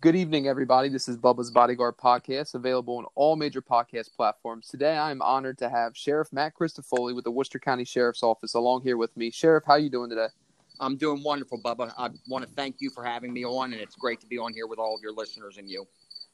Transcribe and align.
Good 0.00 0.14
evening, 0.14 0.46
everybody. 0.46 0.88
This 0.88 1.08
is 1.08 1.16
Bubba's 1.16 1.50
Bodyguard 1.50 1.96
Podcast, 1.96 2.54
available 2.54 2.98
on 2.98 3.06
all 3.16 3.34
major 3.34 3.60
podcast 3.60 4.14
platforms. 4.14 4.68
Today, 4.68 4.96
I 4.96 5.10
am 5.10 5.20
honored 5.20 5.58
to 5.58 5.68
have 5.68 5.96
Sheriff 5.96 6.32
Matt 6.32 6.54
Crisafulli 6.54 7.16
with 7.16 7.24
the 7.24 7.32
Worcester 7.32 7.58
County 7.58 7.84
Sheriff's 7.84 8.22
Office 8.22 8.54
along 8.54 8.82
here 8.82 8.96
with 8.96 9.16
me. 9.16 9.32
Sheriff, 9.32 9.64
how 9.66 9.74
you 9.74 9.90
doing 9.90 10.08
today? 10.08 10.28
I'm 10.78 10.96
doing 10.96 11.24
wonderful, 11.24 11.60
Bubba. 11.60 11.92
I 11.98 12.10
want 12.28 12.46
to 12.46 12.50
thank 12.54 12.76
you 12.78 12.90
for 12.90 13.02
having 13.02 13.32
me 13.32 13.44
on, 13.44 13.72
and 13.72 13.82
it's 13.82 13.96
great 13.96 14.20
to 14.20 14.28
be 14.28 14.38
on 14.38 14.54
here 14.54 14.68
with 14.68 14.78
all 14.78 14.94
of 14.94 15.02
your 15.02 15.12
listeners 15.12 15.58
and 15.58 15.68
you. 15.68 15.84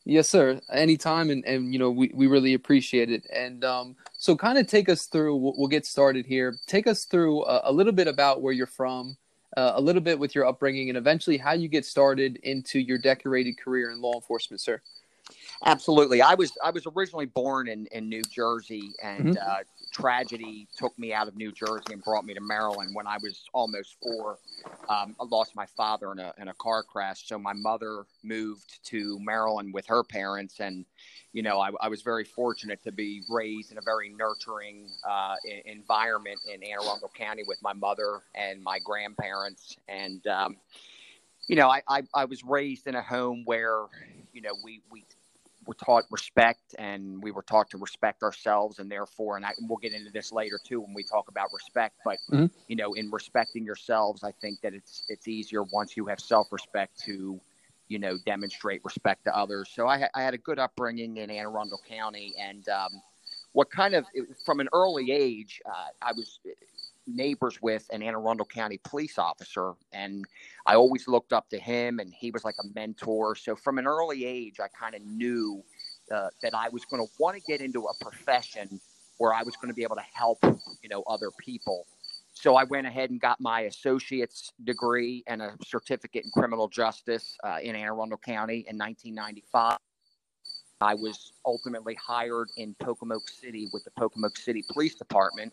Yes, 0.04 0.28
sir. 0.28 0.60
Anytime, 0.70 1.30
and, 1.30 1.42
and 1.46 1.72
you 1.72 1.78
know 1.78 1.90
we, 1.90 2.10
we 2.12 2.26
really 2.26 2.52
appreciate 2.52 3.10
it. 3.10 3.26
And 3.32 3.64
um, 3.64 3.96
so, 4.12 4.36
kind 4.36 4.58
of 4.58 4.66
take 4.66 4.90
us 4.90 5.06
through. 5.06 5.36
We'll, 5.36 5.54
we'll, 5.56 5.68
get 5.68 5.86
started 5.86 6.26
here. 6.26 6.54
Take 6.66 6.86
us 6.86 7.06
through 7.06 7.46
a, 7.46 7.62
a 7.64 7.72
little 7.72 7.94
bit 7.94 8.08
about 8.08 8.42
where 8.42 8.52
you're 8.52 8.66
from, 8.66 9.16
uh, 9.56 9.72
a 9.74 9.80
little 9.80 10.02
bit 10.02 10.18
with 10.18 10.34
your 10.34 10.46
upbringing, 10.46 10.88
and 10.88 10.98
eventually 10.98 11.36
how 11.36 11.52
you 11.52 11.68
get 11.68 11.84
started 11.84 12.36
into 12.42 12.78
your 12.78 12.98
decorated 12.98 13.58
career 13.58 13.90
in 13.90 14.00
law 14.00 14.14
enforcement, 14.14 14.60
sir. 14.60 14.80
Absolutely. 15.64 16.20
I 16.20 16.34
was 16.34 16.52
I 16.62 16.70
was 16.70 16.86
originally 16.94 17.26
born 17.26 17.68
in, 17.68 17.86
in 17.86 18.08
New 18.08 18.22
Jersey, 18.22 18.92
and 19.02 19.36
mm-hmm. 19.36 19.50
uh, 19.50 19.62
tragedy 19.94 20.66
took 20.76 20.98
me 20.98 21.14
out 21.14 21.28
of 21.28 21.36
New 21.36 21.52
Jersey 21.52 21.92
and 21.92 22.02
brought 22.02 22.24
me 22.24 22.34
to 22.34 22.40
Maryland 22.40 22.90
when 22.94 23.06
I 23.06 23.16
was 23.22 23.44
almost 23.52 23.96
four. 24.02 24.38
Um, 24.88 25.14
I 25.20 25.24
lost 25.24 25.54
my 25.54 25.66
father 25.76 26.10
in 26.12 26.18
a 26.18 26.34
in 26.38 26.48
a 26.48 26.54
car 26.54 26.82
crash, 26.82 27.26
so 27.26 27.38
my 27.38 27.52
mother 27.52 28.04
moved 28.22 28.84
to 28.86 29.18
Maryland 29.20 29.72
with 29.72 29.86
her 29.86 30.02
parents, 30.02 30.58
and 30.58 30.84
you 31.32 31.42
know 31.42 31.60
I, 31.60 31.70
I 31.80 31.88
was 31.88 32.02
very 32.02 32.24
fortunate 32.24 32.82
to 32.82 32.92
be 32.92 33.22
raised 33.30 33.70
in 33.70 33.78
a 33.78 33.82
very 33.82 34.08
nurturing 34.08 34.88
uh, 35.08 35.36
environment 35.64 36.40
in 36.52 36.62
Anne 36.62 36.80
Arundel 36.80 37.10
County 37.16 37.44
with 37.46 37.62
my 37.62 37.72
mother 37.72 38.22
and 38.34 38.62
my 38.62 38.80
grandparents, 38.80 39.76
and 39.88 40.26
um, 40.26 40.56
you 41.46 41.54
know 41.54 41.70
I, 41.70 41.82
I 41.88 42.02
I 42.12 42.24
was 42.24 42.42
raised 42.42 42.88
in 42.88 42.96
a 42.96 43.02
home 43.02 43.44
where 43.44 43.84
you 44.32 44.42
know 44.42 44.54
we 44.64 44.82
we 44.90 45.04
were 45.66 45.74
taught 45.74 46.04
respect 46.10 46.74
and 46.78 47.22
we 47.22 47.30
were 47.30 47.42
taught 47.42 47.70
to 47.70 47.78
respect 47.78 48.22
ourselves 48.22 48.78
and 48.78 48.90
therefore 48.90 49.36
and, 49.36 49.44
I, 49.44 49.52
we'll 49.60 49.78
get 49.78 49.92
into 49.92 50.10
this 50.10 50.32
later 50.32 50.58
too 50.62 50.80
when 50.80 50.94
we 50.94 51.02
talk 51.02 51.28
about 51.28 51.48
respect 51.52 51.96
but 52.04 52.18
mm-hmm. 52.30 52.46
you 52.68 52.76
know 52.76 52.94
in 52.94 53.10
respecting 53.10 53.64
yourselves 53.64 54.24
i 54.24 54.32
think 54.32 54.60
that 54.62 54.74
it's 54.74 55.04
it's 55.08 55.28
easier 55.28 55.62
once 55.64 55.96
you 55.96 56.06
have 56.06 56.20
self-respect 56.20 56.98
to 57.04 57.40
you 57.88 57.98
know 57.98 58.16
demonstrate 58.24 58.80
respect 58.84 59.24
to 59.24 59.36
others 59.36 59.70
so 59.72 59.86
i, 59.86 60.08
I 60.14 60.22
had 60.22 60.34
a 60.34 60.38
good 60.38 60.58
upbringing 60.58 61.16
in 61.16 61.30
anne 61.30 61.46
arundel 61.46 61.80
county 61.88 62.34
and 62.38 62.68
um, 62.68 62.90
what 63.52 63.70
kind 63.70 63.94
of 63.94 64.04
from 64.44 64.60
an 64.60 64.68
early 64.72 65.12
age 65.12 65.60
uh, 65.66 65.88
i 66.02 66.12
was 66.12 66.40
neighbors 67.06 67.60
with 67.60 67.86
an 67.92 68.02
Anne 68.02 68.14
Arundel 68.14 68.46
County 68.46 68.80
police 68.84 69.18
officer, 69.18 69.74
and 69.92 70.24
I 70.66 70.74
always 70.74 71.06
looked 71.08 71.32
up 71.32 71.48
to 71.50 71.58
him, 71.58 71.98
and 71.98 72.12
he 72.12 72.30
was 72.30 72.44
like 72.44 72.56
a 72.62 72.66
mentor. 72.74 73.34
So 73.36 73.56
from 73.56 73.78
an 73.78 73.86
early 73.86 74.24
age, 74.24 74.60
I 74.60 74.68
kind 74.68 74.94
of 74.94 75.02
knew 75.02 75.62
uh, 76.12 76.28
that 76.42 76.54
I 76.54 76.68
was 76.68 76.84
going 76.84 77.04
to 77.04 77.10
want 77.18 77.36
to 77.36 77.42
get 77.46 77.60
into 77.60 77.84
a 77.84 78.04
profession 78.04 78.80
where 79.18 79.32
I 79.32 79.42
was 79.42 79.56
going 79.56 79.68
to 79.68 79.74
be 79.74 79.82
able 79.82 79.96
to 79.96 80.04
help, 80.12 80.38
you 80.82 80.88
know, 80.88 81.02
other 81.06 81.30
people. 81.38 81.86
So 82.32 82.56
I 82.56 82.64
went 82.64 82.86
ahead 82.86 83.10
and 83.10 83.20
got 83.20 83.40
my 83.40 83.60
associate's 83.62 84.52
degree 84.64 85.22
and 85.26 85.40
a 85.40 85.56
certificate 85.64 86.24
in 86.24 86.30
criminal 86.32 86.68
justice 86.68 87.36
uh, 87.44 87.58
in 87.62 87.76
Anne 87.76 87.86
Arundel 87.86 88.18
County 88.18 88.66
in 88.68 88.76
1995. 88.76 89.78
I 90.80 90.94
was 90.94 91.32
ultimately 91.46 91.94
hired 91.94 92.48
in 92.56 92.74
Pocomoke 92.80 93.28
City 93.28 93.68
with 93.72 93.84
the 93.84 93.92
Pocomoke 93.92 94.36
City 94.36 94.64
Police 94.72 94.96
Department 94.96 95.52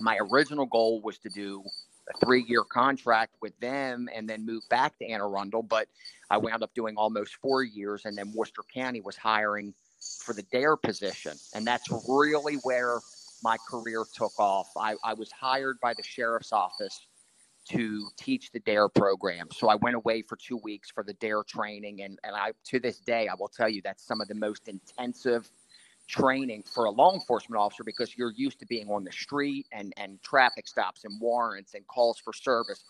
my 0.00 0.18
original 0.30 0.66
goal 0.66 1.00
was 1.02 1.18
to 1.18 1.28
do 1.28 1.62
a 2.08 2.24
three 2.24 2.44
year 2.46 2.64
contract 2.64 3.34
with 3.40 3.58
them 3.60 4.08
and 4.14 4.28
then 4.28 4.44
move 4.46 4.62
back 4.70 4.98
to 4.98 5.06
Anne 5.06 5.20
Arundel, 5.20 5.62
but 5.62 5.88
I 6.30 6.38
wound 6.38 6.62
up 6.62 6.74
doing 6.74 6.96
almost 6.96 7.36
four 7.36 7.62
years. 7.62 8.04
And 8.04 8.16
then 8.16 8.32
Worcester 8.34 8.62
County 8.72 9.00
was 9.00 9.16
hiring 9.16 9.74
for 10.22 10.32
the 10.32 10.42
DARE 10.52 10.76
position. 10.76 11.32
And 11.54 11.66
that's 11.66 11.88
really 12.08 12.56
where 12.62 13.00
my 13.42 13.56
career 13.68 14.04
took 14.14 14.38
off. 14.38 14.68
I, 14.76 14.94
I 15.04 15.14
was 15.14 15.30
hired 15.32 15.78
by 15.80 15.94
the 15.94 16.02
sheriff's 16.02 16.52
office 16.52 17.06
to 17.70 18.06
teach 18.16 18.52
the 18.52 18.60
DARE 18.60 18.88
program. 18.88 19.48
So 19.52 19.68
I 19.68 19.74
went 19.76 19.96
away 19.96 20.22
for 20.22 20.36
two 20.36 20.58
weeks 20.58 20.90
for 20.90 21.02
the 21.02 21.14
DARE 21.14 21.42
training. 21.42 22.02
And, 22.02 22.18
and 22.22 22.36
I, 22.36 22.52
to 22.66 22.78
this 22.78 23.00
day, 23.00 23.28
I 23.28 23.34
will 23.38 23.48
tell 23.48 23.68
you 23.68 23.82
that's 23.82 24.04
some 24.04 24.20
of 24.20 24.28
the 24.28 24.34
most 24.34 24.68
intensive 24.68 25.50
training 26.08 26.62
for 26.72 26.84
a 26.84 26.90
law 26.90 27.12
enforcement 27.14 27.60
officer 27.60 27.84
because 27.84 28.16
you're 28.16 28.32
used 28.36 28.58
to 28.60 28.66
being 28.66 28.88
on 28.88 29.04
the 29.04 29.12
street 29.12 29.66
and, 29.72 29.92
and 29.96 30.22
traffic 30.22 30.68
stops 30.68 31.04
and 31.04 31.20
warrants 31.20 31.74
and 31.74 31.86
calls 31.86 32.18
for 32.18 32.32
service. 32.32 32.84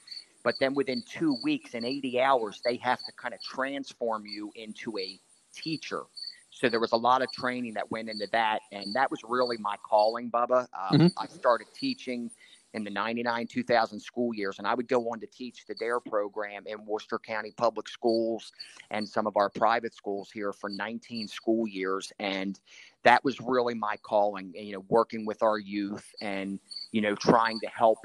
But 0.44 0.54
then 0.60 0.75
within 0.75 1.03
two 1.10 1.37
weeks 1.43 1.75
and 1.75 1.84
80 1.84 2.21
hours, 2.21 2.60
they 2.65 2.76
have 2.76 2.99
to 2.99 3.12
kind 3.16 3.34
of 3.34 3.43
transform 3.43 4.25
you 4.26 4.53
into 4.55 4.97
a 4.99 5.19
teacher. 5.55 6.03
So 6.50 6.69
there 6.69 6.81
was 6.81 6.93
a 6.93 6.97
lot 6.97 7.21
of 7.21 7.31
training 7.32 7.75
that 7.75 7.91
went 7.91 8.09
into 8.09 8.28
that. 8.32 8.60
And 8.72 8.94
that 8.94 9.10
was 9.10 9.21
really 9.25 9.56
my 9.59 9.76
calling, 9.84 10.31
Bubba. 10.31 10.60
Um, 10.60 11.00
mm-hmm. 11.00 11.06
I 11.19 11.26
started 11.26 11.66
teaching 11.75 12.31
in 12.76 12.84
the 12.84 12.91
99 12.91 13.47
2000 13.47 13.98
school 13.98 14.34
years. 14.34 14.59
And 14.59 14.66
I 14.66 14.75
would 14.75 14.87
go 14.87 15.10
on 15.10 15.19
to 15.20 15.26
teach 15.26 15.64
the 15.66 15.75
DARE 15.75 15.98
program 15.98 16.64
in 16.66 16.84
Worcester 16.84 17.19
County 17.19 17.53
Public 17.56 17.88
Schools 17.88 18.53
and 18.91 19.09
some 19.09 19.26
of 19.26 19.37
our 19.37 19.48
private 19.48 19.94
schools 19.94 20.31
here 20.31 20.53
for 20.53 20.69
19 20.69 21.26
school 21.26 21.66
years. 21.66 22.12
And 22.20 22.60
that 23.03 23.25
was 23.25 23.41
really 23.41 23.75
my 23.75 23.97
calling, 24.03 24.53
you 24.54 24.75
know, 24.75 24.84
working 24.88 25.25
with 25.25 25.42
our 25.42 25.59
youth 25.59 26.04
and, 26.20 26.60
you 26.92 27.00
know, 27.00 27.14
trying 27.16 27.59
to 27.60 27.69
help 27.69 27.98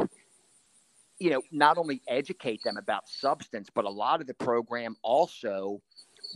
you 1.20 1.30
know, 1.30 1.44
not 1.52 1.78
only 1.78 2.02
educate 2.08 2.64
them 2.64 2.78
about 2.78 3.08
substance, 3.08 3.70
but 3.72 3.86
a 3.86 3.90
lot 3.90 4.22
of 4.22 4.28
the 4.28 4.34
program 4.34 4.96
also 5.04 5.80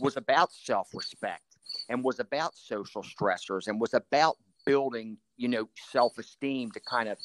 was 0.00 0.16
about 0.16 0.52
self 0.52 0.90
respect 0.94 1.56
and 1.88 2.04
was 2.04 2.20
about 2.20 2.54
social 2.54 3.02
stressors 3.02 3.66
and 3.66 3.80
was 3.80 3.94
about 3.94 4.36
building, 4.64 5.16
you 5.36 5.48
know, 5.48 5.68
self 5.90 6.18
esteem 6.18 6.70
to 6.70 6.78
kind 6.78 7.08
of 7.08 7.18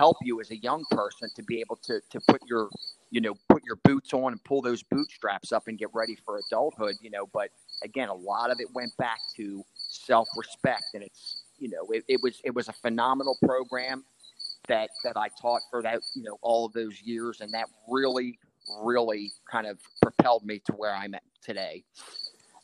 help 0.00 0.16
you 0.22 0.40
as 0.40 0.50
a 0.50 0.56
young 0.56 0.82
person 0.92 1.28
to 1.36 1.42
be 1.42 1.60
able 1.60 1.76
to 1.76 2.00
to 2.08 2.18
put 2.26 2.40
your 2.48 2.70
you 3.10 3.20
know 3.20 3.34
put 3.50 3.62
your 3.64 3.76
boots 3.84 4.14
on 4.14 4.32
and 4.32 4.42
pull 4.44 4.62
those 4.62 4.82
bootstraps 4.82 5.52
up 5.52 5.68
and 5.68 5.78
get 5.78 5.90
ready 5.92 6.16
for 6.24 6.40
adulthood 6.48 6.94
you 7.02 7.10
know 7.10 7.26
but 7.34 7.50
again 7.84 8.08
a 8.08 8.14
lot 8.14 8.50
of 8.50 8.58
it 8.60 8.66
went 8.72 8.90
back 8.96 9.18
to 9.36 9.62
self-respect 9.74 10.84
and 10.94 11.02
it's 11.02 11.42
you 11.58 11.68
know 11.68 11.84
it, 11.90 12.02
it 12.08 12.18
was 12.22 12.40
it 12.44 12.54
was 12.54 12.68
a 12.68 12.72
phenomenal 12.72 13.36
program 13.44 14.02
that 14.68 14.88
that 15.04 15.18
i 15.18 15.28
taught 15.38 15.60
for 15.70 15.82
that 15.82 16.00
you 16.14 16.22
know 16.22 16.38
all 16.40 16.64
of 16.64 16.72
those 16.72 17.02
years 17.02 17.42
and 17.42 17.52
that 17.52 17.66
really 17.86 18.38
really 18.82 19.30
kind 19.52 19.66
of 19.66 19.78
propelled 20.00 20.46
me 20.46 20.62
to 20.64 20.72
where 20.72 20.94
i'm 20.94 21.12
at 21.12 21.22
today. 21.42 21.84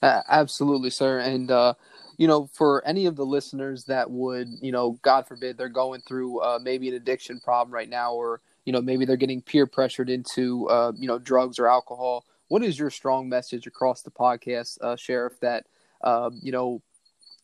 Uh, 0.03 0.23
absolutely 0.29 0.91
sir. 0.91 1.19
And 1.19 1.51
uh 1.51 1.75
you 2.17 2.27
know, 2.27 2.49
for 2.53 2.87
any 2.87 3.07
of 3.07 3.17
the 3.17 3.27
listeners 3.27 3.85
that 3.85 4.11
would, 4.11 4.49
you 4.61 4.73
know, 4.73 4.99
God 5.03 5.27
forbid 5.27 5.57
they're 5.59 5.69
going 5.69 6.01
through 6.01 6.41
uh, 6.41 6.59
maybe 6.63 6.89
an 6.89 6.95
addiction 6.95 7.41
problem 7.41 7.73
right 7.75 7.89
now, 7.89 8.13
or 8.13 8.41
you 8.65 8.73
know, 8.73 8.81
maybe 8.81 9.05
they're 9.05 9.17
getting 9.17 9.43
peer 9.43 9.67
pressured 9.67 10.11
into, 10.11 10.69
uh, 10.69 10.93
you 10.97 11.07
know, 11.07 11.19
drugs 11.19 11.59
or 11.59 11.69
alcohol. 11.69 12.25
What 12.49 12.63
is 12.65 12.79
your 12.79 12.91
strong 12.91 13.29
message 13.29 13.67
across 13.67 14.03
the 14.03 14.11
podcast, 14.11 14.79
uh, 14.81 14.97
Sheriff, 14.97 15.39
that 15.41 15.67
uh, 16.03 16.31
you 16.43 16.53
know 16.53 16.83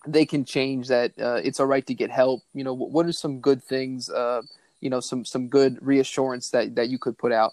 they 0.06 0.26
can 0.26 0.44
change? 0.44 0.88
That 0.88 1.12
uh, 1.20 1.40
it's 1.44 1.60
all 1.60 1.66
right 1.66 1.86
to 1.86 1.94
get 1.94 2.10
help. 2.10 2.42
You 2.54 2.64
know, 2.64 2.74
what 2.74 3.06
are 3.06 3.12
some 3.12 3.40
good 3.40 3.62
things? 3.62 4.10
Uh, 4.10 4.42
you 4.80 4.90
know, 4.90 5.00
some 5.00 5.24
some 5.24 5.48
good 5.48 5.78
reassurance 5.80 6.50
that 6.50 6.74
that 6.76 6.88
you 6.88 6.98
could 6.98 7.18
put 7.18 7.32
out. 7.32 7.52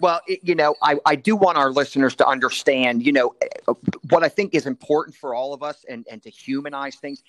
Well, 0.00 0.20
it, 0.26 0.40
you 0.42 0.54
know, 0.54 0.74
I, 0.82 0.98
I 1.06 1.16
do 1.16 1.36
want 1.36 1.56
our 1.56 1.70
listeners 1.70 2.14
to 2.16 2.26
understand, 2.26 3.04
you 3.06 3.12
know, 3.12 3.34
what 4.10 4.24
I 4.24 4.28
think 4.28 4.54
is 4.54 4.66
important 4.66 5.16
for 5.16 5.34
all 5.34 5.54
of 5.54 5.62
us 5.62 5.84
and, 5.88 6.06
and 6.10 6.22
to 6.24 6.30
humanize 6.30 6.96
things. 6.96 7.22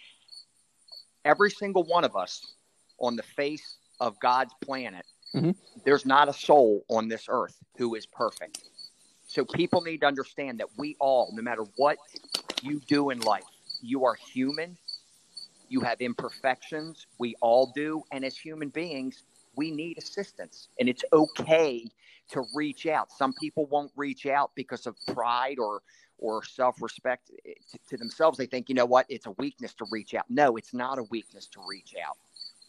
Every 1.23 1.51
single 1.51 1.83
one 1.83 2.03
of 2.03 2.15
us 2.15 2.55
on 2.99 3.15
the 3.15 3.23
face 3.23 3.77
of 3.99 4.19
God's 4.19 4.53
planet, 4.61 5.05
mm-hmm. 5.33 5.51
there's 5.83 6.05
not 6.05 6.27
a 6.27 6.33
soul 6.33 6.83
on 6.89 7.07
this 7.07 7.25
earth 7.29 7.55
who 7.77 7.95
is 7.95 8.05
perfect. 8.05 8.63
So 9.27 9.45
people 9.45 9.81
need 9.81 10.01
to 10.01 10.07
understand 10.07 10.59
that 10.59 10.67
we 10.77 10.95
all, 10.99 11.31
no 11.33 11.41
matter 11.41 11.63
what 11.75 11.97
you 12.61 12.79
do 12.87 13.09
in 13.09 13.19
life, 13.21 13.43
you 13.81 14.05
are 14.05 14.15
human. 14.15 14.77
You 15.67 15.81
have 15.81 15.99
imperfections. 15.99 17.07
We 17.17 17.35
all 17.41 17.71
do. 17.75 18.03
And 18.11 18.23
as 18.23 18.37
human 18.37 18.69
beings, 18.69 19.23
we 19.55 19.71
need 19.71 19.97
assistance. 19.97 20.69
And 20.79 20.89
it's 20.89 21.03
okay 21.13 21.85
to 22.31 22.43
reach 22.53 22.87
out. 22.87 23.11
Some 23.11 23.33
people 23.33 23.65
won't 23.67 23.91
reach 23.95 24.25
out 24.25 24.51
because 24.55 24.85
of 24.87 24.95
pride 25.13 25.59
or 25.59 25.81
or 26.17 26.43
self-respect 26.43 27.29
eh, 27.45 27.51
to, 27.71 27.77
to 27.89 27.97
themselves. 27.97 28.37
They 28.37 28.45
think, 28.45 28.69
you 28.69 28.75
know 28.75 28.85
what, 28.85 29.05
it's 29.09 29.25
a 29.25 29.31
weakness 29.31 29.73
to 29.75 29.85
reach 29.91 30.13
out. 30.13 30.23
No, 30.29 30.55
it's 30.55 30.73
not 30.73 30.97
a 30.97 31.03
weakness 31.03 31.47
to 31.47 31.61
reach 31.67 31.93
out. 32.01 32.17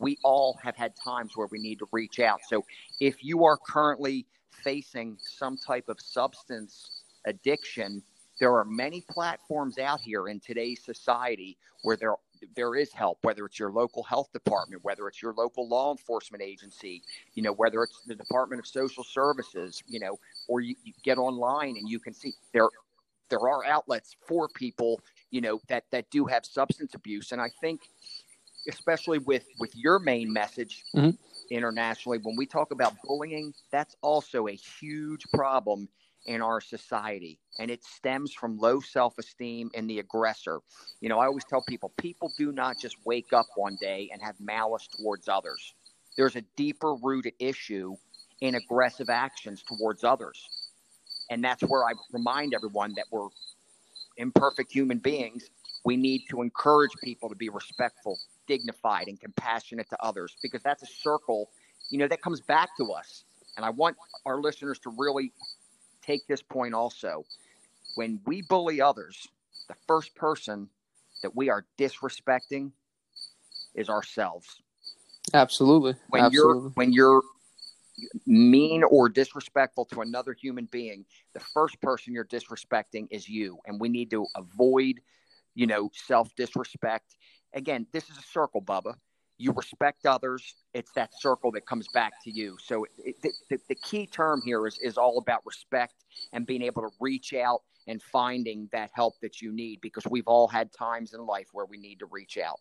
We 0.00 0.18
all 0.24 0.58
have 0.62 0.76
had 0.76 0.94
times 0.96 1.36
where 1.36 1.46
we 1.46 1.58
need 1.60 1.78
to 1.78 1.86
reach 1.92 2.18
out. 2.18 2.40
So 2.48 2.64
if 3.00 3.22
you 3.24 3.44
are 3.44 3.56
currently 3.56 4.26
facing 4.50 5.16
some 5.20 5.56
type 5.56 5.88
of 5.88 6.00
substance 6.00 7.02
addiction, 7.24 8.02
there 8.40 8.54
are 8.54 8.64
many 8.64 9.00
platforms 9.08 9.78
out 9.78 10.00
here 10.00 10.28
in 10.28 10.40
today's 10.40 10.82
society 10.84 11.56
where 11.82 11.96
there 11.96 12.16
there 12.54 12.74
is 12.74 12.92
help, 12.92 13.18
whether 13.22 13.44
it's 13.46 13.58
your 13.58 13.70
local 13.70 14.02
health 14.02 14.32
department, 14.32 14.84
whether 14.84 15.08
it's 15.08 15.22
your 15.22 15.34
local 15.34 15.68
law 15.68 15.92
enforcement 15.92 16.42
agency, 16.42 17.02
you 17.34 17.42
know, 17.42 17.52
whether 17.52 17.82
it's 17.82 18.02
the 18.06 18.14
Department 18.14 18.60
of 18.60 18.66
Social 18.66 19.04
Services, 19.04 19.82
you 19.86 20.00
know, 20.00 20.18
or 20.48 20.60
you, 20.60 20.74
you 20.84 20.92
get 21.02 21.18
online 21.18 21.76
and 21.76 21.88
you 21.88 21.98
can 21.98 22.12
see 22.12 22.32
there 22.52 22.68
there 23.28 23.40
are 23.40 23.64
outlets 23.64 24.16
for 24.26 24.48
people, 24.48 25.00
you 25.30 25.40
know, 25.40 25.60
that 25.68 25.84
that 25.90 26.10
do 26.10 26.24
have 26.26 26.44
substance 26.44 26.94
abuse. 26.94 27.32
And 27.32 27.40
I 27.40 27.50
think, 27.60 27.80
especially 28.68 29.18
with 29.18 29.46
with 29.58 29.74
your 29.74 29.98
main 29.98 30.32
message 30.32 30.84
mm-hmm. 30.94 31.10
internationally, 31.50 32.18
when 32.22 32.36
we 32.36 32.46
talk 32.46 32.70
about 32.72 32.94
bullying, 33.04 33.52
that's 33.70 33.96
also 34.02 34.48
a 34.48 34.52
huge 34.52 35.24
problem 35.32 35.88
in 36.26 36.42
our 36.42 36.60
society 36.60 37.38
and 37.58 37.70
it 37.70 37.84
stems 37.84 38.32
from 38.32 38.58
low 38.58 38.80
self-esteem 38.80 39.70
in 39.74 39.86
the 39.86 39.98
aggressor 39.98 40.60
you 41.00 41.08
know 41.08 41.18
i 41.18 41.26
always 41.26 41.44
tell 41.44 41.62
people 41.68 41.92
people 41.98 42.32
do 42.36 42.52
not 42.52 42.78
just 42.78 42.96
wake 43.04 43.32
up 43.32 43.46
one 43.56 43.76
day 43.80 44.10
and 44.12 44.22
have 44.22 44.34
malice 44.40 44.88
towards 44.88 45.28
others 45.28 45.74
there's 46.16 46.36
a 46.36 46.42
deeper 46.56 46.94
rooted 46.94 47.34
issue 47.38 47.94
in 48.40 48.54
aggressive 48.54 49.08
actions 49.08 49.62
towards 49.62 50.04
others 50.04 50.48
and 51.30 51.42
that's 51.42 51.62
where 51.62 51.84
I 51.84 51.92
remind 52.12 52.54
everyone 52.54 52.94
that 52.96 53.06
we're 53.10 53.28
imperfect 54.16 54.72
human 54.72 54.98
beings. 54.98 55.50
We 55.84 55.96
need 55.96 56.22
to 56.30 56.42
encourage 56.42 56.92
people 57.02 57.28
to 57.28 57.36
be 57.36 57.48
respectful, 57.48 58.18
dignified, 58.46 59.08
and 59.08 59.20
compassionate 59.20 59.88
to 59.90 60.02
others 60.02 60.36
because 60.42 60.62
that's 60.62 60.82
a 60.82 60.86
circle, 60.86 61.50
you 61.90 61.98
know, 61.98 62.08
that 62.08 62.22
comes 62.22 62.40
back 62.40 62.70
to 62.78 62.92
us. 62.92 63.24
And 63.56 63.64
I 63.64 63.70
want 63.70 63.96
our 64.24 64.40
listeners 64.40 64.78
to 64.80 64.90
really 64.96 65.32
take 66.06 66.26
this 66.26 66.42
point 66.42 66.74
also. 66.74 67.24
When 67.94 68.20
we 68.26 68.42
bully 68.42 68.80
others, 68.80 69.26
the 69.68 69.74
first 69.86 70.14
person 70.14 70.68
that 71.22 71.34
we 71.34 71.48
are 71.50 71.66
disrespecting 71.78 72.72
is 73.74 73.88
ourselves. 73.88 74.60
Absolutely. 75.34 75.94
When 76.08 76.24
Absolutely. 76.24 76.62
you're 76.62 76.70
when 76.74 76.92
you're 76.92 77.22
mean 78.26 78.84
or 78.84 79.08
disrespectful 79.08 79.86
to 79.86 80.00
another 80.02 80.32
human 80.34 80.66
being, 80.66 81.04
the 81.32 81.40
first 81.40 81.80
person 81.80 82.12
you're 82.12 82.24
disrespecting 82.24 83.06
is 83.10 83.28
you. 83.28 83.58
And 83.66 83.80
we 83.80 83.88
need 83.88 84.10
to 84.10 84.26
avoid, 84.36 85.00
you 85.54 85.66
know, 85.66 85.90
self 85.94 86.34
disrespect. 86.36 87.16
Again, 87.54 87.86
this 87.92 88.08
is 88.10 88.18
a 88.18 88.22
circle, 88.22 88.60
Bubba. 88.62 88.94
You 89.38 89.52
respect 89.52 90.06
others, 90.06 90.54
it's 90.72 90.92
that 90.92 91.10
circle 91.18 91.50
that 91.52 91.66
comes 91.66 91.88
back 91.88 92.12
to 92.24 92.30
you. 92.30 92.56
So 92.62 92.86
it, 93.04 93.16
the, 93.50 93.58
the 93.68 93.74
key 93.74 94.06
term 94.06 94.40
here 94.44 94.66
is, 94.66 94.78
is 94.78 94.96
all 94.96 95.18
about 95.18 95.44
respect 95.44 95.94
and 96.32 96.46
being 96.46 96.62
able 96.62 96.82
to 96.82 96.88
reach 97.00 97.34
out 97.34 97.62
and 97.86 98.02
finding 98.02 98.68
that 98.72 98.90
help 98.94 99.14
that 99.20 99.40
you 99.40 99.52
need 99.52 99.80
because 99.80 100.04
we've 100.06 100.26
all 100.26 100.48
had 100.48 100.72
times 100.72 101.14
in 101.14 101.24
life 101.24 101.48
where 101.52 101.66
we 101.66 101.76
need 101.76 101.98
to 102.00 102.06
reach 102.06 102.38
out. 102.38 102.58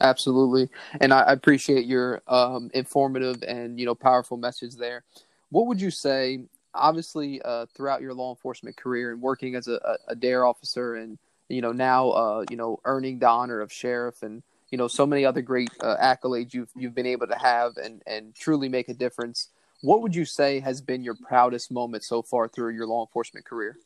Absolutely, 0.00 0.68
and 1.00 1.12
I 1.12 1.32
appreciate 1.32 1.86
your 1.86 2.22
um, 2.26 2.70
informative 2.74 3.42
and 3.46 3.78
you 3.78 3.86
know 3.86 3.94
powerful 3.94 4.36
message 4.36 4.74
there. 4.74 5.04
What 5.50 5.66
would 5.66 5.80
you 5.80 5.90
say? 5.90 6.40
Obviously, 6.74 7.40
uh, 7.42 7.66
throughout 7.74 8.00
your 8.00 8.12
law 8.12 8.30
enforcement 8.30 8.76
career 8.76 9.12
and 9.12 9.22
working 9.22 9.54
as 9.54 9.68
a, 9.68 9.96
a 10.08 10.16
dare 10.16 10.44
officer, 10.44 10.96
and 10.96 11.16
you 11.48 11.62
know 11.62 11.70
now 11.70 12.10
uh, 12.10 12.44
you 12.50 12.56
know 12.56 12.80
earning 12.84 13.20
the 13.20 13.28
honor 13.28 13.60
of 13.60 13.72
sheriff, 13.72 14.22
and 14.24 14.42
you 14.70 14.78
know 14.78 14.88
so 14.88 15.06
many 15.06 15.24
other 15.24 15.42
great 15.42 15.70
uh, 15.80 15.96
accolades 15.96 16.54
you've 16.54 16.70
you've 16.76 16.94
been 16.94 17.06
able 17.06 17.26
to 17.26 17.38
have, 17.38 17.76
and 17.76 18.02
and 18.06 18.34
truly 18.34 18.68
make 18.68 18.88
a 18.88 18.94
difference. 18.94 19.48
What 19.82 20.02
would 20.02 20.14
you 20.14 20.24
say 20.24 20.60
has 20.60 20.80
been 20.80 21.04
your 21.04 21.14
proudest 21.14 21.70
moment 21.70 22.04
so 22.04 22.22
far 22.22 22.48
through 22.48 22.74
your 22.74 22.86
law 22.86 23.04
enforcement 23.04 23.44
career? 23.44 23.76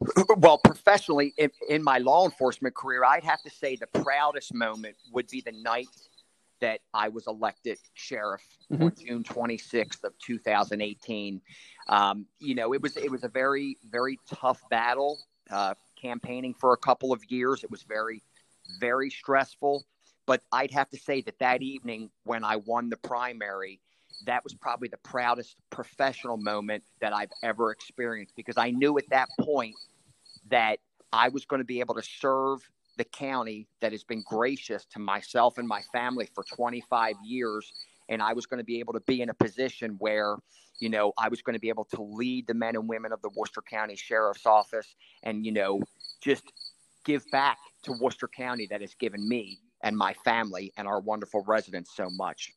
well, 0.38 0.58
professionally, 0.58 1.32
in, 1.36 1.50
in, 1.68 1.82
my 1.82 1.98
law 1.98 2.24
enforcement 2.24 2.74
career, 2.74 3.04
I'd 3.04 3.22
have 3.22 3.40
to 3.42 3.50
say 3.50 3.76
the 3.76 3.86
proudest 4.02 4.52
moment 4.52 4.96
would 5.12 5.28
be 5.28 5.42
the 5.42 5.52
night 5.52 5.86
that 6.60 6.80
I 6.92 7.08
was 7.08 7.26
elected 7.26 7.78
sheriff 7.94 8.42
mm-hmm. 8.70 8.84
on 8.84 8.92
June 8.98 9.24
26th 9.24 10.04
of 10.04 10.12
2018. 10.18 11.40
Um, 11.88 12.26
you 12.38 12.54
know, 12.54 12.72
it 12.74 12.82
was 12.82 12.96
it 12.96 13.10
was 13.10 13.24
a 13.24 13.28
very 13.28 13.76
very 13.90 14.18
tough 14.28 14.60
battle, 14.70 15.18
uh, 15.50 15.74
campaigning 16.00 16.54
for 16.54 16.72
a 16.72 16.76
couple 16.76 17.12
of 17.12 17.24
years. 17.30 17.64
It 17.64 17.70
was 17.70 17.82
very 17.82 18.22
very 18.78 19.10
stressful, 19.10 19.84
but 20.26 20.42
I'd 20.52 20.70
have 20.70 20.88
to 20.90 20.98
say 20.98 21.20
that 21.22 21.38
that 21.38 21.62
evening 21.62 22.10
when 22.24 22.44
I 22.44 22.56
won 22.56 22.90
the 22.90 22.96
primary 22.96 23.80
that 24.26 24.44
was 24.44 24.54
probably 24.54 24.88
the 24.88 24.98
proudest 24.98 25.56
professional 25.70 26.36
moment 26.36 26.84
that 27.00 27.12
I've 27.12 27.30
ever 27.42 27.70
experienced 27.70 28.34
because 28.36 28.56
I 28.56 28.70
knew 28.70 28.96
at 28.98 29.08
that 29.10 29.28
point 29.40 29.74
that 30.50 30.78
I 31.12 31.28
was 31.28 31.44
going 31.44 31.60
to 31.60 31.64
be 31.64 31.80
able 31.80 31.94
to 31.94 32.02
serve 32.02 32.60
the 32.96 33.04
county 33.04 33.66
that 33.80 33.92
has 33.92 34.04
been 34.04 34.22
gracious 34.28 34.84
to 34.92 34.98
myself 34.98 35.58
and 35.58 35.66
my 35.66 35.82
family 35.92 36.28
for 36.34 36.44
25 36.44 37.14
years. 37.24 37.72
And 38.08 38.20
I 38.20 38.32
was 38.32 38.46
going 38.46 38.58
to 38.58 38.64
be 38.64 38.80
able 38.80 38.92
to 38.92 39.00
be 39.00 39.22
in 39.22 39.30
a 39.30 39.34
position 39.34 39.96
where, 39.98 40.36
you 40.80 40.88
know, 40.88 41.12
I 41.16 41.28
was 41.28 41.40
going 41.42 41.54
to 41.54 41.60
be 41.60 41.68
able 41.68 41.84
to 41.94 42.02
lead 42.02 42.46
the 42.46 42.54
men 42.54 42.74
and 42.74 42.88
women 42.88 43.12
of 43.12 43.22
the 43.22 43.30
Worcester 43.34 43.62
County 43.62 43.96
Sheriff's 43.96 44.46
Office 44.46 44.94
and, 45.22 45.46
you 45.46 45.52
know, 45.52 45.80
just 46.20 46.52
give 47.04 47.24
back 47.30 47.58
to 47.82 47.92
Worcester 47.92 48.28
County 48.28 48.66
that 48.70 48.80
has 48.80 48.94
given 48.94 49.28
me 49.28 49.58
and 49.82 49.96
my 49.96 50.14
family 50.24 50.72
and 50.76 50.86
our 50.86 51.00
wonderful 51.00 51.44
residents 51.46 51.94
so 51.96 52.10
much. 52.10 52.52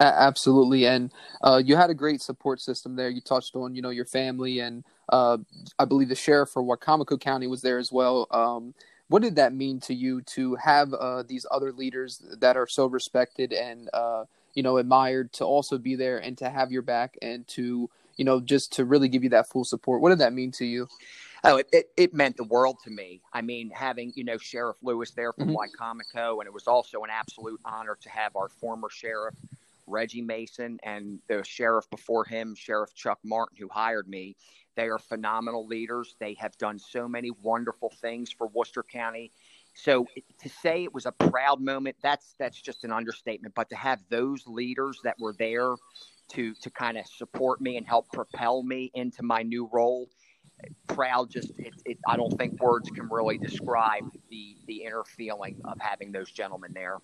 Absolutely, 0.00 0.86
and 0.86 1.12
uh, 1.42 1.60
you 1.62 1.76
had 1.76 1.90
a 1.90 1.94
great 1.94 2.22
support 2.22 2.60
system 2.60 2.96
there. 2.96 3.10
You 3.10 3.20
touched 3.20 3.54
on, 3.54 3.74
you 3.74 3.82
know, 3.82 3.90
your 3.90 4.06
family, 4.06 4.60
and 4.60 4.84
uh, 5.10 5.38
I 5.78 5.84
believe 5.84 6.08
the 6.08 6.14
sheriff 6.14 6.50
for 6.50 6.62
Wicomico 6.62 7.20
County 7.20 7.46
was 7.46 7.60
there 7.60 7.78
as 7.78 7.92
well. 7.92 8.26
Um, 8.30 8.74
what 9.08 9.20
did 9.20 9.36
that 9.36 9.52
mean 9.52 9.78
to 9.80 9.94
you 9.94 10.22
to 10.22 10.54
have 10.54 10.94
uh, 10.94 11.22
these 11.24 11.44
other 11.50 11.70
leaders 11.70 12.22
that 12.40 12.56
are 12.56 12.66
so 12.66 12.86
respected 12.86 13.52
and 13.52 13.90
uh, 13.92 14.24
you 14.54 14.62
know 14.62 14.78
admired 14.78 15.32
to 15.34 15.44
also 15.44 15.76
be 15.76 15.96
there 15.96 16.16
and 16.16 16.38
to 16.38 16.48
have 16.48 16.72
your 16.72 16.80
back 16.80 17.18
and 17.20 17.46
to 17.48 17.90
you 18.16 18.24
know 18.24 18.40
just 18.40 18.72
to 18.72 18.86
really 18.86 19.08
give 19.08 19.22
you 19.22 19.30
that 19.30 19.50
full 19.50 19.64
support? 19.64 20.00
What 20.00 20.08
did 20.08 20.20
that 20.20 20.32
mean 20.32 20.50
to 20.52 20.64
you? 20.64 20.88
Oh, 21.44 21.56
it, 21.56 21.68
it, 21.72 21.90
it, 21.96 22.14
meant 22.14 22.36
the 22.36 22.44
world 22.44 22.76
to 22.84 22.90
me. 22.90 23.20
I 23.32 23.42
mean, 23.42 23.68
having, 23.70 24.12
you 24.14 24.22
know, 24.22 24.38
Sheriff 24.38 24.76
Lewis 24.80 25.10
there 25.10 25.32
from 25.32 25.48
mm-hmm. 25.48 25.56
Wicomico, 25.56 26.38
and 26.38 26.46
it 26.46 26.52
was 26.52 26.68
also 26.68 27.02
an 27.02 27.10
absolute 27.10 27.60
honor 27.64 27.98
to 28.00 28.08
have 28.10 28.36
our 28.36 28.48
former 28.48 28.88
sheriff, 28.88 29.34
Reggie 29.88 30.22
Mason, 30.22 30.78
and 30.84 31.18
the 31.28 31.42
sheriff 31.42 31.90
before 31.90 32.24
him, 32.24 32.54
Sheriff 32.54 32.94
Chuck 32.94 33.18
Martin, 33.24 33.56
who 33.58 33.68
hired 33.68 34.08
me. 34.08 34.36
They 34.76 34.88
are 34.88 34.98
phenomenal 34.98 35.66
leaders. 35.66 36.14
They 36.20 36.34
have 36.34 36.56
done 36.58 36.78
so 36.78 37.08
many 37.08 37.30
wonderful 37.42 37.92
things 38.00 38.30
for 38.30 38.46
Worcester 38.48 38.84
County. 38.84 39.32
So 39.74 40.06
to 40.42 40.48
say 40.48 40.84
it 40.84 40.94
was 40.94 41.06
a 41.06 41.12
proud 41.12 41.60
moment, 41.60 41.96
that's 42.02 42.34
that's 42.38 42.60
just 42.60 42.84
an 42.84 42.92
understatement. 42.92 43.54
But 43.54 43.68
to 43.70 43.76
have 43.76 44.00
those 44.10 44.46
leaders 44.46 45.00
that 45.04 45.18
were 45.18 45.34
there 45.38 45.74
to 46.30 46.54
to 46.54 46.70
kind 46.70 46.98
of 46.98 47.06
support 47.06 47.60
me 47.60 47.76
and 47.76 47.86
help 47.86 48.10
propel 48.12 48.62
me 48.62 48.90
into 48.94 49.22
my 49.22 49.42
new 49.42 49.68
role, 49.72 50.08
proud 50.88 51.30
just 51.30 51.50
it, 51.58 51.72
it, 51.84 51.98
i 52.06 52.16
don't 52.16 52.36
think 52.38 52.60
words 52.60 52.90
can 52.90 53.08
really 53.08 53.38
describe 53.38 54.04
the 54.30 54.56
the 54.66 54.84
inner 54.84 55.04
feeling 55.04 55.60
of 55.64 55.78
having 55.80 56.12
those 56.12 56.30
gentlemen 56.30 56.72
there. 56.74 56.98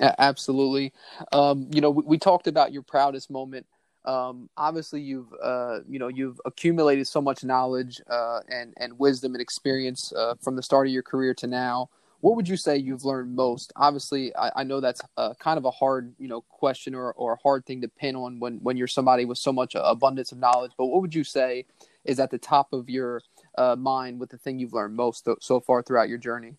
Absolutely. 0.00 0.92
Um, 1.32 1.68
you 1.72 1.80
know 1.80 1.90
we, 1.90 2.02
we, 2.04 2.18
talked 2.18 2.46
about 2.46 2.72
your 2.72 2.82
proudest 2.82 3.30
moment. 3.30 3.66
Um, 4.04 4.48
obviously 4.56 5.00
you've 5.00 5.32
uh, 5.42 5.80
you 5.88 5.98
know 5.98 6.08
you've 6.08 6.40
accumulated 6.44 7.06
so 7.06 7.20
much 7.20 7.42
knowledge 7.44 8.00
uh, 8.08 8.40
and 8.48 8.74
and 8.76 8.98
wisdom 8.98 9.34
and 9.34 9.42
experience 9.42 10.12
uh, 10.16 10.34
from 10.40 10.56
the 10.56 10.62
start 10.62 10.86
of 10.86 10.92
your 10.92 11.02
career 11.02 11.34
to 11.34 11.46
now. 11.46 11.90
What 12.20 12.34
would 12.34 12.48
you 12.48 12.56
say 12.56 12.76
you've 12.76 13.04
learned 13.04 13.34
most? 13.34 13.72
Obviously 13.74 14.34
i, 14.36 14.50
I 14.56 14.64
know 14.64 14.80
that's 14.80 15.00
uh, 15.16 15.34
kind 15.34 15.58
of 15.58 15.64
a 15.64 15.70
hard 15.70 16.14
you 16.18 16.28
know 16.28 16.42
question 16.42 16.94
or, 16.94 17.12
or 17.12 17.32
a 17.32 17.38
hard 17.42 17.66
thing 17.66 17.80
to 17.80 17.88
pin 17.88 18.14
on 18.14 18.38
when 18.38 18.58
when 18.58 18.76
you're 18.76 18.86
somebody 18.86 19.24
with 19.24 19.38
so 19.38 19.52
much 19.52 19.74
abundance 19.76 20.30
of 20.30 20.38
knowledge 20.38 20.72
but 20.78 20.86
what 20.86 21.00
would 21.00 21.14
you 21.14 21.24
say 21.24 21.64
is 22.04 22.20
at 22.20 22.30
the 22.30 22.38
top 22.38 22.72
of 22.72 22.88
your 22.88 23.22
uh, 23.56 23.76
mind 23.76 24.20
with 24.20 24.30
the 24.30 24.38
thing 24.38 24.58
you've 24.58 24.72
learned 24.72 24.96
most 24.96 25.24
th- 25.24 25.38
so 25.40 25.60
far 25.60 25.82
throughout 25.82 26.08
your 26.08 26.18
journey? 26.18 26.54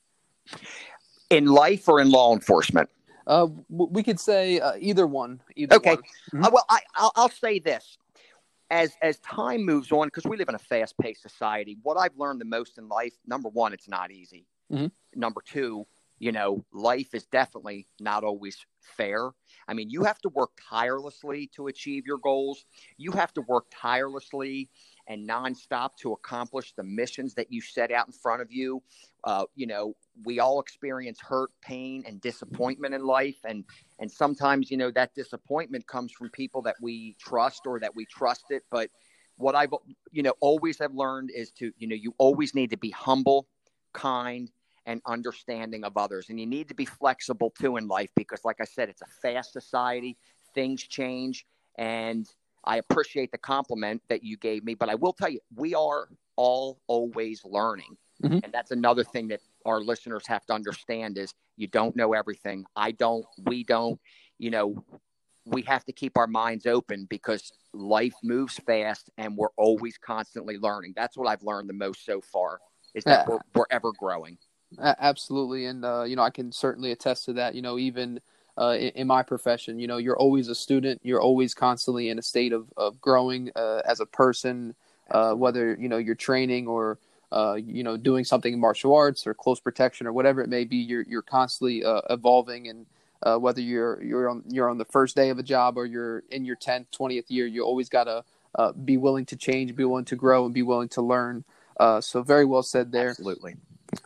In 1.29 1.45
life 1.45 1.87
or 1.87 1.99
in 1.99 2.09
law 2.09 2.33
enforcement? 2.33 2.89
Uh, 3.27 3.47
we 3.69 4.01
could 4.01 4.19
say 4.19 4.59
uh, 4.59 4.73
either 4.79 5.05
one. 5.05 5.41
Either 5.55 5.75
okay. 5.75 5.95
One. 5.95 6.03
Mm-hmm. 6.33 6.43
Uh, 6.45 6.49
well, 6.51 6.65
I, 6.69 6.79
I'll, 6.95 7.11
I'll 7.15 7.29
say 7.29 7.59
this: 7.59 7.97
as 8.71 8.93
as 9.01 9.19
time 9.19 9.63
moves 9.63 9.91
on, 9.91 10.07
because 10.07 10.25
we 10.25 10.37
live 10.37 10.49
in 10.49 10.55
a 10.55 10.59
fast 10.59 10.97
paced 10.97 11.21
society, 11.21 11.77
what 11.83 11.97
I've 11.97 12.17
learned 12.17 12.41
the 12.41 12.45
most 12.45 12.77
in 12.77 12.87
life, 12.87 13.13
number 13.27 13.49
one, 13.49 13.73
it's 13.73 13.87
not 13.87 14.11
easy. 14.11 14.47
Mm-hmm. 14.71 14.87
Number 15.15 15.41
two, 15.45 15.85
you 16.19 16.31
know, 16.31 16.65
life 16.73 17.13
is 17.13 17.25
definitely 17.25 17.87
not 17.99 18.23
always 18.23 18.57
fair. 18.81 19.31
I 19.67 19.73
mean, 19.73 19.89
you 19.89 20.03
have 20.03 20.19
to 20.19 20.29
work 20.29 20.51
tirelessly 20.69 21.49
to 21.55 21.67
achieve 21.67 22.05
your 22.05 22.17
goals. 22.17 22.65
You 22.97 23.11
have 23.11 23.33
to 23.33 23.41
work 23.41 23.65
tirelessly 23.71 24.69
and 25.09 25.27
nonstop 25.27 25.95
to 25.97 26.13
accomplish 26.13 26.71
the 26.73 26.83
missions 26.83 27.33
that 27.33 27.51
you 27.51 27.61
set 27.61 27.91
out 27.91 28.07
in 28.07 28.13
front 28.13 28.41
of 28.41 28.51
you. 28.51 28.81
Uh, 29.23 29.43
you 29.55 29.67
know, 29.67 29.95
we 30.23 30.39
all 30.39 30.61
experience 30.61 31.19
hurt, 31.19 31.49
pain, 31.61 32.03
and 32.07 32.21
disappointment 32.21 32.93
in 32.93 33.03
life, 33.03 33.37
and 33.43 33.65
and 33.99 34.09
sometimes 34.09 34.71
you 34.71 34.77
know 34.77 34.91
that 34.91 35.13
disappointment 35.15 35.85
comes 35.87 36.11
from 36.11 36.29
people 36.29 36.61
that 36.61 36.75
we 36.81 37.15
trust 37.19 37.63
or 37.65 37.79
that 37.79 37.93
we 37.93 38.05
trusted. 38.05 38.61
But 38.71 38.89
what 39.37 39.55
I've 39.55 39.73
you 40.11 40.23
know 40.23 40.33
always 40.39 40.77
have 40.79 40.93
learned 40.93 41.31
is 41.35 41.51
to 41.53 41.71
you 41.77 41.87
know 41.87 41.95
you 41.95 42.13
always 42.17 42.53
need 42.53 42.69
to 42.69 42.77
be 42.77 42.91
humble, 42.91 43.47
kind, 43.93 44.49
and 44.85 45.01
understanding 45.07 45.83
of 45.83 45.97
others, 45.97 46.29
and 46.29 46.39
you 46.39 46.45
need 46.45 46.69
to 46.69 46.75
be 46.75 46.85
flexible 46.85 47.51
too 47.59 47.77
in 47.77 47.87
life 47.87 48.11
because, 48.15 48.45
like 48.45 48.61
I 48.61 48.65
said, 48.65 48.89
it's 48.89 49.01
a 49.01 49.07
fast 49.21 49.53
society. 49.53 50.17
Things 50.53 50.83
change, 50.83 51.45
and 51.77 52.27
I 52.69 52.77
appreciate 52.77 53.31
the 53.31 53.39
compliment 53.39 54.03
that 54.09 54.23
you 54.23 54.37
gave 54.37 54.63
me, 54.63 54.75
but 54.75 54.89
I 54.89 54.95
will 54.95 55.11
tell 55.11 55.27
you, 55.27 55.39
we 55.55 55.73
are 55.73 56.07
all 56.35 56.79
always 56.85 57.43
learning. 57.43 57.97
Mhm. 58.23 58.43
And 58.43 58.53
that's 58.53 58.69
another 58.69 59.03
thing 59.03 59.27
that 59.29 59.41
our 59.65 59.81
listeners 59.81 60.27
have 60.27 60.45
to 60.45 60.53
understand 60.53 61.17
is 61.17 61.33
you 61.57 61.65
don't 61.65 61.95
know 61.95 62.13
everything. 62.13 62.65
I 62.75 62.91
don't, 62.91 63.25
we 63.45 63.63
don't, 63.63 63.99
you 64.37 64.51
know, 64.51 64.85
we 65.45 65.63
have 65.63 65.83
to 65.85 65.91
keep 65.91 66.15
our 66.15 66.27
minds 66.27 66.67
open 66.67 67.05
because 67.09 67.51
life 67.73 68.13
moves 68.21 68.57
fast 68.59 69.09
and 69.17 69.35
we're 69.35 69.55
always 69.57 69.97
constantly 69.97 70.59
learning. 70.59 70.93
That's 70.95 71.17
what 71.17 71.27
I've 71.27 71.41
learned 71.41 71.69
the 71.69 71.73
most 71.73 72.05
so 72.05 72.21
far 72.21 72.59
is 72.93 73.03
that 73.05 73.27
we're, 73.27 73.39
we're 73.55 73.65
ever 73.71 73.91
growing. 73.97 74.37
Absolutely, 74.77 75.65
and 75.65 75.83
uh, 75.83 76.03
you 76.03 76.15
know 76.15 76.21
I 76.21 76.29
can 76.29 76.51
certainly 76.51 76.91
attest 76.91 77.25
to 77.25 77.33
that. 77.33 77.55
You 77.55 77.63
know, 77.63 77.79
even 77.79 78.21
uh, 78.59 78.75
in, 78.77 78.89
in 78.89 79.07
my 79.07 79.23
profession, 79.23 79.79
you 79.79 79.87
know, 79.87 79.97
you're 79.97 80.17
always 80.17 80.49
a 80.49 80.55
student. 80.55 80.99
You're 81.03 81.21
always 81.21 81.53
constantly 81.53 82.09
in 82.09 82.19
a 82.19 82.21
state 82.21 82.53
of 82.53 82.67
of 82.75 82.99
growing 82.99 83.51
uh, 83.55 83.81
as 83.85 83.99
a 83.99 84.05
person. 84.05 84.75
Uh, 85.09 85.33
whether 85.33 85.75
you 85.79 85.89
know 85.89 85.97
you're 85.97 86.13
training 86.13 86.67
or 86.67 86.99
uh, 87.31 87.55
you 87.55 87.83
know 87.83 87.97
doing 87.97 88.23
something 88.25 88.53
in 88.53 88.59
martial 88.59 88.93
arts 88.95 89.25
or 89.25 89.33
close 89.33 89.59
protection 89.59 90.05
or 90.05 90.13
whatever 90.13 90.41
it 90.41 90.49
may 90.49 90.65
be, 90.65 90.77
you're 90.77 91.03
you're 91.03 91.21
constantly 91.21 91.83
uh, 91.83 92.01
evolving. 92.09 92.67
And 92.67 92.85
uh, 93.23 93.37
whether 93.37 93.61
you're 93.61 94.03
you're 94.03 94.29
on 94.29 94.43
you're 94.47 94.69
on 94.69 94.77
the 94.77 94.85
first 94.85 95.15
day 95.15 95.29
of 95.29 95.39
a 95.39 95.43
job 95.43 95.77
or 95.77 95.85
you're 95.85 96.23
in 96.29 96.45
your 96.45 96.55
tenth, 96.55 96.91
twentieth 96.91 97.31
year, 97.31 97.47
you 97.47 97.63
always 97.63 97.89
gotta 97.89 98.23
uh, 98.55 98.71
be 98.73 98.97
willing 98.97 99.25
to 99.27 99.35
change, 99.35 99.75
be 99.75 99.85
willing 99.85 100.05
to 100.05 100.15
grow, 100.15 100.45
and 100.45 100.53
be 100.53 100.63
willing 100.63 100.89
to 100.89 101.01
learn. 101.01 101.43
Uh, 101.79 102.01
so 102.01 102.21
very 102.21 102.45
well 102.45 102.63
said 102.63 102.91
there. 102.91 103.09
Absolutely. 103.09 103.55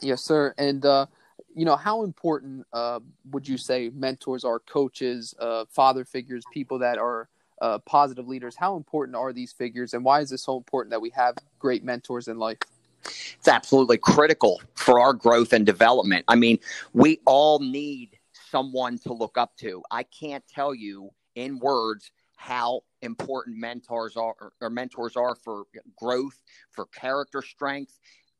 Yes, 0.01 0.21
sir. 0.21 0.53
And 0.57 0.85
uh, 0.85 1.07
you 1.55 1.65
know, 1.65 1.75
how 1.75 2.03
important 2.03 2.65
uh, 2.73 2.99
would 3.31 3.47
you 3.47 3.57
say 3.57 3.89
mentors 3.93 4.43
are, 4.43 4.59
coaches, 4.59 5.33
uh, 5.39 5.65
father 5.69 6.05
figures, 6.05 6.43
people 6.53 6.79
that 6.79 6.97
are 6.97 7.29
uh, 7.61 7.79
positive 7.79 8.27
leaders? 8.27 8.55
How 8.55 8.75
important 8.75 9.15
are 9.15 9.33
these 9.33 9.51
figures, 9.51 9.93
and 9.93 10.03
why 10.03 10.21
is 10.21 10.31
it 10.31 10.39
so 10.39 10.57
important 10.57 10.91
that 10.91 11.01
we 11.01 11.09
have 11.11 11.35
great 11.59 11.83
mentors 11.83 12.27
in 12.27 12.37
life? 12.37 12.57
It's 13.03 13.47
absolutely 13.47 13.97
critical 13.97 14.61
for 14.75 14.99
our 14.99 15.13
growth 15.13 15.53
and 15.53 15.65
development. 15.65 16.25
I 16.27 16.35
mean, 16.35 16.59
we 16.93 17.19
all 17.25 17.59
need 17.59 18.17
someone 18.49 18.97
to 18.99 19.13
look 19.13 19.37
up 19.37 19.55
to. 19.57 19.83
I 19.91 20.03
can't 20.03 20.45
tell 20.47 20.73
you 20.73 21.09
in 21.35 21.59
words 21.59 22.11
how 22.35 22.81
important 23.01 23.57
mentors 23.57 24.15
are 24.15 24.53
or 24.61 24.69
mentors 24.69 25.15
are 25.15 25.35
for 25.35 25.63
growth, 25.97 26.41
for 26.71 26.85
character 26.87 27.41
strength. 27.41 27.99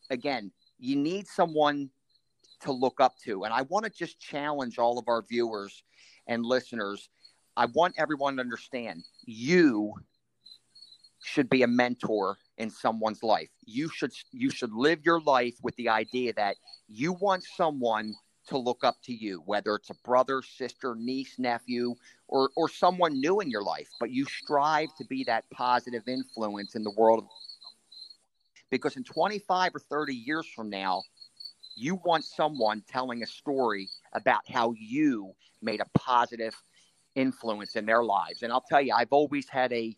Again, 0.09 0.51
you 0.79 0.95
need 0.95 1.27
someone 1.27 1.89
to 2.63 2.71
look 2.71 2.99
up 2.99 3.15
to. 3.25 3.43
And 3.43 3.53
I 3.53 3.61
want 3.63 3.85
to 3.85 3.91
just 3.91 4.19
challenge 4.19 4.77
all 4.77 4.97
of 4.97 5.07
our 5.07 5.21
viewers 5.21 5.83
and 6.27 6.45
listeners. 6.45 7.09
I 7.55 7.67
want 7.67 7.95
everyone 7.97 8.35
to 8.35 8.41
understand 8.41 9.03
you 9.25 9.93
should 11.23 11.49
be 11.49 11.63
a 11.63 11.67
mentor 11.67 12.37
in 12.57 12.69
someone's 12.69 13.23
life. 13.23 13.49
You 13.65 13.89
should 13.89 14.11
you 14.31 14.49
should 14.49 14.73
live 14.73 15.05
your 15.05 15.21
life 15.21 15.55
with 15.61 15.75
the 15.75 15.89
idea 15.89 16.33
that 16.33 16.57
you 16.87 17.13
want 17.13 17.43
someone 17.43 18.13
to 18.47 18.57
look 18.57 18.83
up 18.83 18.97
to 19.03 19.13
you, 19.13 19.41
whether 19.45 19.75
it's 19.75 19.89
a 19.89 19.95
brother, 20.03 20.41
sister, 20.41 20.95
niece, 20.97 21.35
nephew, 21.37 21.95
or 22.27 22.49
or 22.55 22.67
someone 22.67 23.19
new 23.19 23.39
in 23.39 23.49
your 23.49 23.63
life, 23.63 23.87
but 23.99 24.11
you 24.11 24.25
strive 24.25 24.89
to 24.97 25.05
be 25.05 25.23
that 25.23 25.49
positive 25.51 26.07
influence 26.07 26.75
in 26.75 26.83
the 26.83 26.91
world 26.91 27.25
because 28.69 28.97
in 28.97 29.03
25 29.03 29.75
or 29.75 29.79
30 29.79 30.15
years 30.15 30.47
from 30.47 30.69
now, 30.69 31.03
you 31.75 31.99
want 32.05 32.23
someone 32.23 32.83
telling 32.87 33.23
a 33.23 33.27
story 33.27 33.89
about 34.13 34.41
how 34.47 34.73
you 34.77 35.33
made 35.61 35.81
a 35.81 35.99
positive 35.99 36.55
influence 37.15 37.75
in 37.75 37.85
their 37.85 38.03
lives. 38.03 38.43
And 38.43 38.51
I'll 38.51 38.65
tell 38.67 38.81
you, 38.81 38.93
I've 38.93 39.11
always 39.11 39.47
had 39.49 39.71
a 39.73 39.95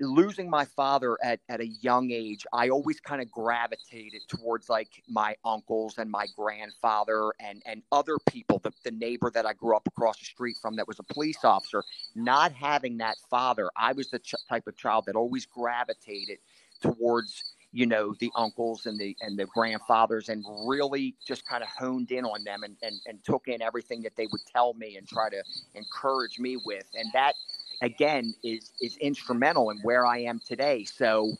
losing 0.00 0.50
my 0.50 0.64
father 0.64 1.16
at, 1.22 1.40
at 1.48 1.60
a 1.60 1.66
young 1.66 2.10
age, 2.10 2.44
I 2.52 2.68
always 2.68 3.00
kind 3.00 3.22
of 3.22 3.30
gravitated 3.30 4.22
towards 4.28 4.68
like 4.68 5.02
my 5.08 5.36
uncles 5.44 5.98
and 5.98 6.10
my 6.10 6.26
grandfather 6.36 7.32
and, 7.40 7.62
and 7.66 7.82
other 7.92 8.16
people, 8.28 8.58
the, 8.58 8.72
the 8.84 8.90
neighbor 8.90 9.30
that 9.30 9.46
I 9.46 9.52
grew 9.52 9.76
up 9.76 9.86
across 9.86 10.18
the 10.18 10.24
street 10.24 10.56
from 10.60 10.76
that 10.76 10.88
was 10.88 10.98
a 10.98 11.14
police 11.14 11.44
officer. 11.44 11.82
Not 12.14 12.52
having 12.52 12.98
that 12.98 13.16
father, 13.30 13.70
I 13.76 13.92
was 13.92 14.10
the 14.10 14.18
ch- 14.18 14.34
type 14.48 14.66
of 14.66 14.76
child 14.76 15.04
that 15.06 15.16
always 15.16 15.46
gravitated 15.46 16.38
towards 16.80 17.55
you 17.76 17.84
know 17.84 18.14
the 18.20 18.30
uncles 18.34 18.86
and 18.86 18.98
the 18.98 19.14
and 19.20 19.38
the 19.38 19.44
grandfathers 19.44 20.30
and 20.30 20.42
really 20.66 21.14
just 21.26 21.46
kind 21.46 21.62
of 21.62 21.68
honed 21.68 22.10
in 22.10 22.24
on 22.24 22.42
them 22.42 22.62
and, 22.62 22.74
and 22.82 22.98
and 23.06 23.22
took 23.22 23.48
in 23.48 23.60
everything 23.60 24.00
that 24.00 24.16
they 24.16 24.26
would 24.32 24.40
tell 24.50 24.72
me 24.72 24.96
and 24.96 25.06
try 25.06 25.28
to 25.28 25.42
encourage 25.74 26.38
me 26.38 26.56
with 26.64 26.86
and 26.94 27.12
that 27.12 27.34
again 27.82 28.34
is 28.42 28.72
is 28.80 28.96
instrumental 28.96 29.68
in 29.68 29.76
where 29.82 30.06
I 30.06 30.20
am 30.20 30.40
today. 30.46 30.84
So 30.84 31.32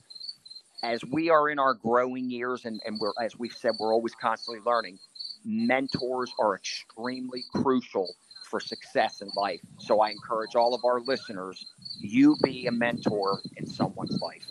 as 0.83 1.03
we 1.07 1.31
are 1.31 1.49
in 1.49 1.59
our 1.59 1.73
growing 1.73 2.29
years 2.31 2.67
and, 2.67 2.83
and 2.85 3.01
we're 3.01 3.13
as 3.19 3.39
we've 3.39 3.55
said, 3.55 3.73
we're 3.81 3.95
always 3.95 4.15
constantly 4.15 4.63
learning, 4.65 4.99
mentors 5.43 6.31
are 6.39 6.55
extremely 6.55 7.45
crucial 7.55 8.15
for 8.43 8.61
success 8.61 9.23
in 9.23 9.31
life. 9.35 9.61
So 9.79 10.01
I 10.01 10.11
encourage 10.11 10.55
all 10.55 10.75
of 10.75 10.85
our 10.85 11.01
listeners, 11.01 11.67
you 11.99 12.37
be 12.43 12.67
a 12.67 12.73
mentor 12.73 13.41
in 13.57 13.67
someone's 13.67 14.21
life. 14.21 14.47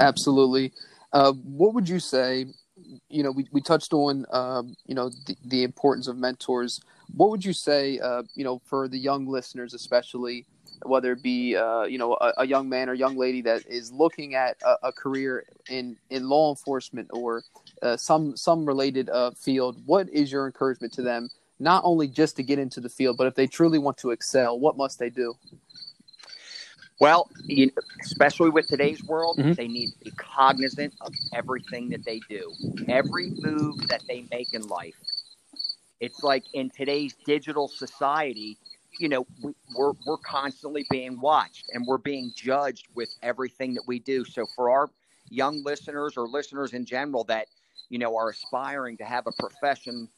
Absolutely. 0.00 0.72
Uh, 1.16 1.32
what 1.32 1.72
would 1.72 1.88
you 1.88 1.98
say? 1.98 2.44
You 3.08 3.22
know, 3.22 3.30
we, 3.30 3.46
we 3.50 3.62
touched 3.62 3.94
on, 3.94 4.26
uh, 4.30 4.62
you 4.84 4.94
know, 4.94 5.08
the, 5.26 5.34
the 5.46 5.62
importance 5.62 6.08
of 6.08 6.18
mentors. 6.18 6.82
What 7.16 7.30
would 7.30 7.42
you 7.42 7.54
say, 7.54 7.98
uh, 8.00 8.24
you 8.34 8.44
know, 8.44 8.60
for 8.66 8.86
the 8.86 8.98
young 8.98 9.26
listeners, 9.26 9.72
especially, 9.72 10.44
whether 10.84 11.12
it 11.12 11.22
be, 11.22 11.56
uh, 11.56 11.84
you 11.84 11.96
know, 11.96 12.18
a, 12.20 12.34
a, 12.36 12.46
young 12.46 12.68
man 12.68 12.90
or 12.90 12.92
young 12.92 13.16
lady 13.16 13.40
that 13.40 13.66
is 13.66 13.90
looking 13.90 14.34
at 14.34 14.58
a, 14.62 14.88
a 14.88 14.92
career 14.92 15.46
in, 15.70 15.96
in 16.10 16.28
law 16.28 16.50
enforcement 16.50 17.08
or 17.14 17.44
uh, 17.80 17.96
some 17.96 18.36
some 18.36 18.66
related 18.66 19.08
uh, 19.08 19.30
field? 19.30 19.80
What 19.86 20.10
is 20.10 20.30
your 20.30 20.44
encouragement 20.44 20.92
to 20.94 21.02
them? 21.02 21.30
Not 21.58 21.82
only 21.86 22.08
just 22.08 22.36
to 22.36 22.42
get 22.42 22.58
into 22.58 22.82
the 22.82 22.90
field, 22.90 23.16
but 23.16 23.26
if 23.26 23.34
they 23.34 23.46
truly 23.46 23.78
want 23.78 23.96
to 23.98 24.10
excel, 24.10 24.60
what 24.60 24.76
must 24.76 24.98
they 24.98 25.08
do? 25.08 25.34
Well, 26.98 27.28
you, 27.44 27.70
especially 28.00 28.50
with 28.50 28.68
today's 28.68 29.04
world, 29.04 29.36
Mhm. 29.38 29.56
they 29.56 29.68
need 29.68 29.92
to 29.92 29.98
be 30.04 30.10
cognizant 30.12 30.94
of 31.02 31.12
everything 31.34 31.90
that 31.90 32.04
they 32.04 32.20
do, 32.20 32.54
every 32.88 33.30
move 33.30 33.86
that 33.88 34.02
they 34.08 34.26
make 34.30 34.54
in 34.54 34.66
life. 34.68 34.94
It's 36.00 36.22
like 36.22 36.44
in 36.54 36.70
today's 36.70 37.14
digital 37.24 37.68
society, 37.68 38.58
you 38.98 39.08
know, 39.08 39.26
we, 39.42 39.52
we're 39.74 39.92
we're 40.06 40.16
constantly 40.18 40.86
being 40.90 41.20
watched 41.20 41.68
and 41.72 41.86
we're 41.86 41.98
being 41.98 42.32
judged 42.34 42.88
with 42.94 43.10
everything 43.22 43.74
that 43.74 43.86
we 43.86 43.98
do. 43.98 44.24
So 44.24 44.46
for 44.56 44.70
our 44.70 44.90
young 45.28 45.62
listeners 45.64 46.16
or 46.16 46.26
listeners 46.28 46.72
in 46.72 46.86
general 46.86 47.24
that 47.24 47.48
you 47.90 47.98
know 47.98 48.16
are 48.16 48.30
aspiring 48.30 48.96
to 48.98 49.04
have 49.04 49.26
a 49.26 49.32
profession 49.32 50.08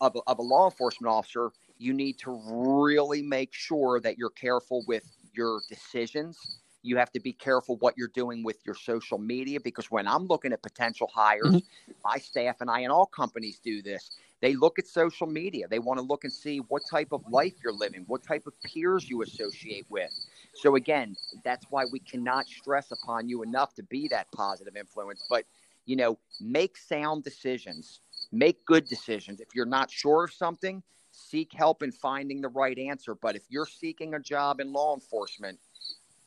of 0.00 0.16
a, 0.16 0.20
of 0.26 0.38
a 0.38 0.42
law 0.42 0.66
enforcement 0.70 1.12
officer, 1.12 1.50
you 1.78 1.92
need 1.92 2.18
to 2.20 2.40
really 2.46 3.22
make 3.22 3.52
sure 3.52 4.00
that 4.00 4.18
you're 4.18 4.30
careful 4.30 4.84
with 4.86 5.04
your 5.40 5.62
decisions. 5.68 6.36
You 6.82 6.96
have 6.98 7.12
to 7.12 7.20
be 7.20 7.32
careful 7.32 7.76
what 7.78 7.94
you're 7.98 8.08
doing 8.22 8.42
with 8.42 8.58
your 8.66 8.74
social 8.74 9.18
media 9.18 9.60
because 9.60 9.90
when 9.90 10.06
I'm 10.06 10.26
looking 10.26 10.52
at 10.52 10.62
potential 10.62 11.08
hires, 11.14 11.56
Mhm. 11.56 11.66
my 12.04 12.18
staff 12.18 12.60
and 12.60 12.70
I 12.70 12.80
and 12.80 12.92
all 12.92 13.06
companies 13.06 13.58
do 13.60 13.82
this. 13.82 14.12
They 14.40 14.54
look 14.54 14.78
at 14.78 14.86
social 14.86 15.26
media. 15.26 15.68
They 15.68 15.78
want 15.78 15.98
to 15.98 16.06
look 16.06 16.24
and 16.24 16.32
see 16.32 16.58
what 16.60 16.86
type 16.86 17.12
of 17.12 17.22
life 17.28 17.54
you're 17.62 17.74
living, 17.74 18.04
what 18.06 18.22
type 18.22 18.46
of 18.46 18.54
peers 18.62 19.10
you 19.10 19.22
associate 19.22 19.86
with. 19.90 20.12
So 20.54 20.76
again, 20.76 21.16
that's 21.44 21.66
why 21.70 21.84
we 21.84 22.00
cannot 22.00 22.48
stress 22.48 22.90
upon 22.90 23.28
you 23.28 23.42
enough 23.42 23.74
to 23.74 23.82
be 23.82 24.08
that 24.08 24.32
positive 24.32 24.76
influence, 24.76 25.22
but 25.28 25.46
you 25.86 25.96
know, 25.96 26.18
make 26.38 26.76
sound 26.76 27.24
decisions. 27.24 28.00
Make 28.32 28.64
good 28.64 28.88
decisions. 28.88 29.40
If 29.40 29.54
you're 29.54 29.66
not 29.66 29.90
sure 29.90 30.24
of 30.24 30.32
something, 30.32 30.82
seek 31.30 31.52
help 31.52 31.82
in 31.82 31.92
finding 31.92 32.40
the 32.40 32.48
right 32.48 32.78
answer. 32.78 33.14
But 33.14 33.36
if 33.36 33.42
you're 33.48 33.66
seeking 33.66 34.14
a 34.14 34.20
job 34.20 34.60
in 34.60 34.72
law 34.72 34.94
enforcement, 34.94 35.58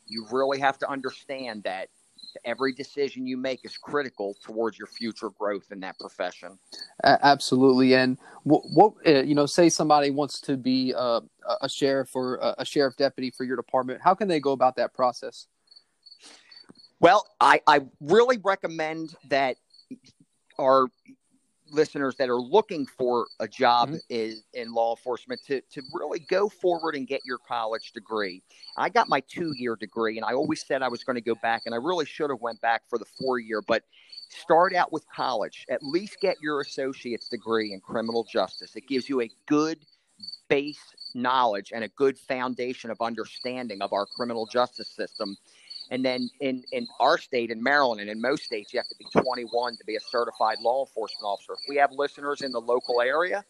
you 0.07 0.25
really 0.31 0.60
have 0.60 0.77
to 0.79 0.89
understand 0.89 1.63
that 1.63 1.89
every 2.45 2.74
decision 2.74 3.27
you 3.27 3.38
make 3.38 3.63
is 3.63 3.77
critical 3.77 4.36
towards 4.43 4.77
your 4.77 4.88
future 4.88 5.29
growth 5.29 5.72
in 5.72 5.79
that 5.81 5.98
profession. 6.00 6.57
Absolutely. 7.03 7.95
And 7.95 8.17
what, 8.43 8.63
what 8.74 8.93
uh, 9.05 9.22
you 9.24 9.36
know, 9.36 9.45
say 9.45 9.69
somebody 9.69 10.10
wants 10.10 10.41
to 10.41 10.57
be 10.57 10.93
uh, 10.95 11.22
a 11.62 11.69
sheriff 11.69 12.15
or 12.15 12.38
a, 12.38 12.55
a 12.60 12.65
sheriff 12.65 12.95
deputy 12.98 13.29
for 13.31 13.43
your 13.43 13.55
department. 13.55 14.01
How 14.01 14.13
can 14.13 14.27
they 14.27 14.39
go 14.39 14.51
about 14.51 14.75
that 14.77 14.93
process? 14.93 15.48
Well, 17.00 17.27
I, 17.39 17.62
I 17.67 17.81
really 18.00 18.39
recommend 18.43 19.13
that 19.29 19.57
our 20.57 20.88
listeners 21.74 22.15
that 22.18 22.30
are 22.30 22.39
looking 22.39 22.86
for 22.86 23.27
a 23.39 23.48
job 23.48 23.89
Mhm. 23.89 24.01
is 24.10 24.46
in 24.53 24.74
law 24.74 24.96
enforcement 24.96 25.42
to, 25.48 25.62
to 25.72 25.82
really 25.92 26.20
go 26.20 26.48
forward 26.48 26.96
and 26.96 27.08
get 27.08 27.22
your 27.25 27.39
college 27.39 27.92
degree. 27.92 28.44
I 28.77 28.89
got 28.89 29.10
my 29.10 29.20
two 29.22 29.53
year 29.58 29.75
degree 29.75 30.18
and 30.18 30.25
I 30.25 30.34
always 30.34 30.65
said 30.65 30.82
I 30.82 30.88
was 30.88 31.03
going 31.03 31.15
to 31.15 31.22
go 31.22 31.36
back 31.36 31.63
and 31.65 31.74
I 31.74 31.77
really 31.77 32.06
should 32.06 32.30
have 32.30 32.42
went 32.42 32.62
back 32.62 32.84
for 32.89 32.98
the 32.98 33.06
four 33.06 33.39
year, 33.39 33.62
but 33.62 33.84
start 34.30 34.74
out 34.74 34.92
with 34.92 35.06
college. 35.10 35.65
At 35.70 35.84
least 35.84 36.20
get 36.22 36.38
your 36.42 36.62
associate's 36.62 37.27
degree 37.27 37.74
in 37.74 37.82
criminal 37.82 38.24
justice. 38.24 38.75
It 38.75 38.88
gives 38.88 39.10
you 39.10 39.22
a 39.22 39.30
good 39.48 39.86
base 40.48 40.96
knowledge 41.15 41.72
and 41.74 41.84
a 41.84 41.88
good 41.89 42.18
foundation 42.18 42.89
of 42.92 43.01
understanding 43.01 43.82
of 43.82 43.94
our 43.94 44.06
criminal 44.06 44.46
justice 44.46 44.89
system 44.89 45.38
And 45.92 46.04
then 46.04 46.30
in, 46.40 46.63
in 46.72 46.88
our 47.00 47.18
state, 47.18 47.52
in 47.52 47.62
Maryland, 47.62 48.02
and 48.02 48.10
in 48.10 48.22
most 48.22 48.44
states, 48.44 48.74
you 48.74 48.80
have 48.80 48.88
to 48.88 48.96
be 48.98 49.06
21 49.12 49.78
to 49.78 49.86
be 49.86 49.96
a 49.96 50.00
certified 50.00 50.58
law 50.62 50.86
enforcement 50.86 51.24
officer. 51.24 51.54
If 51.54 51.70
we 51.70 51.75
have 51.78 51.92
listeners 51.92 52.42
in 52.42 52.52
the 52.52 52.62
local 52.62 53.02
area 53.02 53.44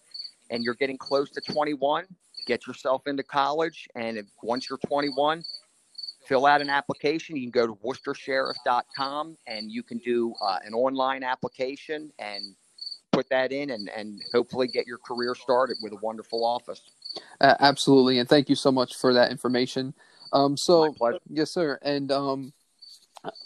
and 0.49 0.63
you're 0.63 0.75
getting 0.75 0.97
close 0.97 1.29
to 1.31 1.41
21, 1.41 2.05
get 2.45 2.67
yourself 2.67 3.07
into 3.07 3.23
college. 3.23 3.87
And 3.95 4.17
if, 4.17 4.25
once 4.41 4.69
you're 4.69 4.79
21, 4.79 5.43
fill 6.25 6.45
out 6.45 6.61
an 6.61 6.69
application. 6.69 7.35
You 7.35 7.43
can 7.43 7.51
go 7.51 7.67
to 7.67 7.75
worcestersheriff.com 7.75 9.37
and 9.47 9.71
you 9.71 9.83
can 9.83 9.99
do 9.99 10.33
uh, 10.41 10.59
an 10.65 10.73
online 10.73 11.23
application 11.23 12.11
and 12.19 12.55
put 13.11 13.29
that 13.29 13.51
in 13.51 13.69
and, 13.69 13.89
and 13.95 14.21
hopefully 14.33 14.67
get 14.67 14.87
your 14.87 14.97
career 14.97 15.35
started 15.35 15.77
with 15.81 15.93
a 15.93 15.97
wonderful 15.97 16.43
office. 16.43 16.81
Uh, 17.39 17.55
absolutely. 17.59 18.17
And 18.19 18.27
thank 18.27 18.49
you 18.49 18.55
so 18.55 18.71
much 18.71 18.95
for 18.95 19.13
that 19.13 19.31
information. 19.31 19.93
Um, 20.33 20.57
so, 20.57 20.95
yes, 21.29 21.51
sir. 21.51 21.79
And 21.81 22.11
um, 22.11 22.53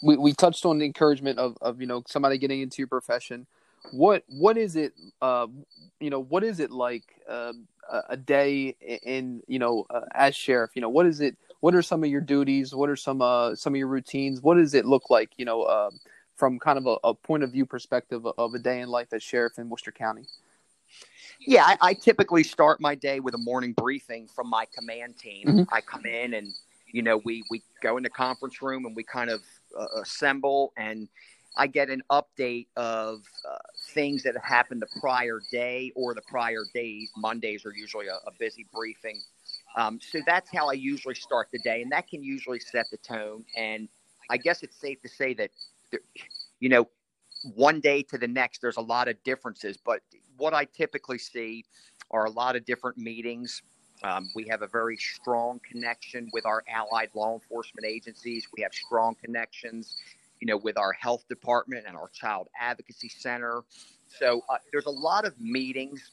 we, 0.02 0.16
we 0.16 0.32
touched 0.32 0.64
on 0.66 0.78
the 0.78 0.86
encouragement 0.86 1.38
of, 1.38 1.56
of, 1.60 1.80
you 1.80 1.86
know, 1.86 2.02
somebody 2.06 2.38
getting 2.38 2.60
into 2.60 2.78
your 2.78 2.88
profession. 2.88 3.46
What, 3.92 4.24
what 4.28 4.56
is 4.56 4.74
it, 4.74 4.94
uh, 5.22 5.46
you 6.00 6.10
know, 6.10 6.20
what 6.20 6.42
is 6.42 6.58
it 6.60 6.70
like 6.70 7.04
uh, 7.28 7.52
a 8.08 8.16
day 8.16 8.74
in, 9.02 9.42
you 9.46 9.58
know, 9.58 9.86
uh, 9.90 10.00
as 10.14 10.34
sheriff, 10.34 10.70
you 10.74 10.82
know, 10.82 10.88
what 10.88 11.06
is 11.06 11.20
it, 11.20 11.36
what 11.60 11.74
are 11.74 11.82
some 11.82 12.02
of 12.04 12.10
your 12.10 12.20
duties? 12.20 12.74
What 12.74 12.88
are 12.88 12.96
some 12.96 13.20
uh, 13.20 13.54
some 13.54 13.74
of 13.74 13.78
your 13.78 13.88
routines? 13.88 14.40
What 14.40 14.56
does 14.56 14.74
it 14.74 14.84
look 14.84 15.10
like? 15.10 15.30
You 15.36 15.44
know, 15.44 15.62
uh, 15.62 15.90
from 16.36 16.58
kind 16.58 16.78
of 16.78 16.86
a, 16.86 16.96
a, 17.02 17.14
point 17.14 17.42
of 17.42 17.50
view 17.50 17.66
perspective 17.66 18.24
of 18.26 18.54
a 18.54 18.58
day 18.58 18.80
in 18.80 18.88
life 18.88 19.08
as 19.12 19.22
sheriff 19.22 19.58
in 19.58 19.68
Worcester 19.68 19.90
County. 19.90 20.22
Yeah, 21.40 21.64
I, 21.64 21.76
I 21.80 21.94
typically 21.94 22.44
start 22.44 22.80
my 22.80 22.94
day 22.94 23.20
with 23.20 23.34
a 23.34 23.38
morning 23.38 23.72
briefing 23.72 24.28
from 24.28 24.48
my 24.48 24.66
command 24.72 25.18
team. 25.18 25.46
Mm-hmm. 25.46 25.74
I 25.74 25.80
come 25.80 26.06
in 26.06 26.34
and 26.34 26.52
you 26.92 27.02
know 27.02 27.20
we 27.24 27.42
we 27.50 27.62
go 27.82 27.96
in 27.96 28.02
the 28.02 28.10
conference 28.10 28.62
room 28.62 28.86
and 28.86 28.96
we 28.96 29.04
kind 29.04 29.30
of 29.30 29.40
uh, 29.78 30.00
assemble 30.02 30.72
and 30.76 31.08
I 31.58 31.66
get 31.66 31.90
an 31.90 32.02
update 32.10 32.68
of 32.76 33.22
uh, 33.44 33.58
things 33.90 34.22
that 34.22 34.34
have 34.34 34.44
happened 34.44 34.80
the 34.80 35.00
prior 35.00 35.40
day 35.50 35.90
or 35.96 36.14
the 36.14 36.22
prior 36.28 36.64
days. 36.72 37.10
Mondays 37.16 37.66
are 37.66 37.74
usually 37.74 38.06
a, 38.06 38.14
a 38.14 38.30
busy 38.38 38.64
briefing. 38.72 39.20
Um, 39.76 39.98
so 40.00 40.20
that's 40.24 40.50
how 40.54 40.68
I 40.68 40.74
usually 40.74 41.16
start 41.16 41.48
the 41.52 41.58
day, 41.58 41.82
and 41.82 41.90
that 41.90 42.08
can 42.08 42.22
usually 42.22 42.60
set 42.60 42.86
the 42.92 42.96
tone. 42.98 43.44
And 43.56 43.88
I 44.30 44.36
guess 44.36 44.62
it's 44.62 44.76
safe 44.80 45.02
to 45.02 45.08
say 45.08 45.34
that, 45.34 45.50
you 46.60 46.68
know, 46.68 46.88
one 47.54 47.80
day 47.80 48.02
to 48.04 48.18
the 48.18 48.28
next, 48.28 48.60
there's 48.60 48.76
a 48.76 48.82
lot 48.82 49.08
of 49.08 49.22
differences. 49.24 49.76
But 49.76 50.00
what 50.36 50.54
I 50.54 50.64
typically 50.64 51.18
see 51.18 51.64
are 52.10 52.24
a 52.24 52.30
lot 52.30 52.54
of 52.54 52.64
different 52.66 52.98
meetings. 52.98 53.62
Um, 54.02 54.30
we 54.34 54.46
have 54.48 54.62
a 54.62 54.66
very 54.66 54.96
strong 54.96 55.60
connection 55.68 56.30
with 56.32 56.46
our 56.46 56.62
allied 56.68 57.10
law 57.14 57.34
enforcement 57.34 57.86
agencies. 57.86 58.46
We 58.56 58.62
have 58.62 58.72
strong 58.72 59.16
connections, 59.22 59.96
you 60.40 60.46
know, 60.46 60.56
with 60.56 60.78
our 60.78 60.92
health 60.92 61.26
department 61.28 61.84
and 61.86 61.96
our 61.96 62.08
child 62.08 62.48
advocacy 62.60 63.08
center. 63.08 63.62
So 64.18 64.42
uh, 64.48 64.58
there's 64.72 64.86
a 64.86 64.90
lot 64.90 65.24
of 65.24 65.38
meetings, 65.40 66.10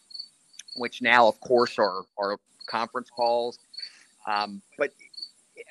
which 0.77 1.01
now, 1.01 1.27
of 1.27 1.39
course, 1.39 1.77
are 1.77 2.03
are 2.17 2.37
conference 2.67 3.09
calls. 3.09 3.59
Um, 4.27 4.61
but 4.77 4.91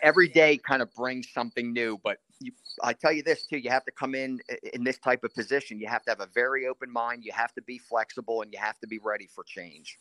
every 0.02 0.28
day 0.28 0.56
kind 0.56 0.83
of 0.83 0.94
brings 0.94 1.28
something 1.33 1.73
new. 1.73 1.99
But 2.02 2.18
you, 2.40 2.52
I 2.83 2.92
tell 2.92 3.12
you 3.12 3.23
this 3.23 3.44
too: 3.44 3.59
you 3.59 3.71
have 3.71 3.85
to 3.87 3.92
come 3.92 4.14
in 4.14 4.40
in 4.73 4.85
this 4.85 4.99
type 4.99 5.25
of 5.25 5.35
position. 5.35 5.80
You 5.80 5.88
have 5.88 6.04
to 6.04 6.11
have 6.11 6.21
a 6.21 6.28
very 6.35 6.66
open 6.66 6.90
mind. 6.90 7.25
You 7.25 7.33
have 7.33 7.52
to 7.54 7.62
be 7.62 7.78
flexible, 7.78 8.42
and 8.42 8.52
you 8.52 8.59
have 8.61 8.78
to 8.80 8.87
be 8.87 8.99
ready 8.99 9.26
for 9.26 9.44
change. 9.44 9.99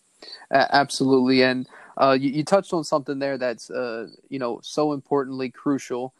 Uh, 0.51 0.65
absolutely, 0.71 1.43
and 1.43 1.67
uh, 1.97 2.17
you, 2.19 2.29
you, 2.29 2.43
touched 2.43 2.73
on 2.73 2.83
something 2.83 3.19
there 3.19 3.37
that's 3.37 3.69
uh, 3.69 4.07
you 4.29 4.39
know 4.39 4.59
so 4.63 4.93
importantly 4.93 5.49
crucial 5.49 6.13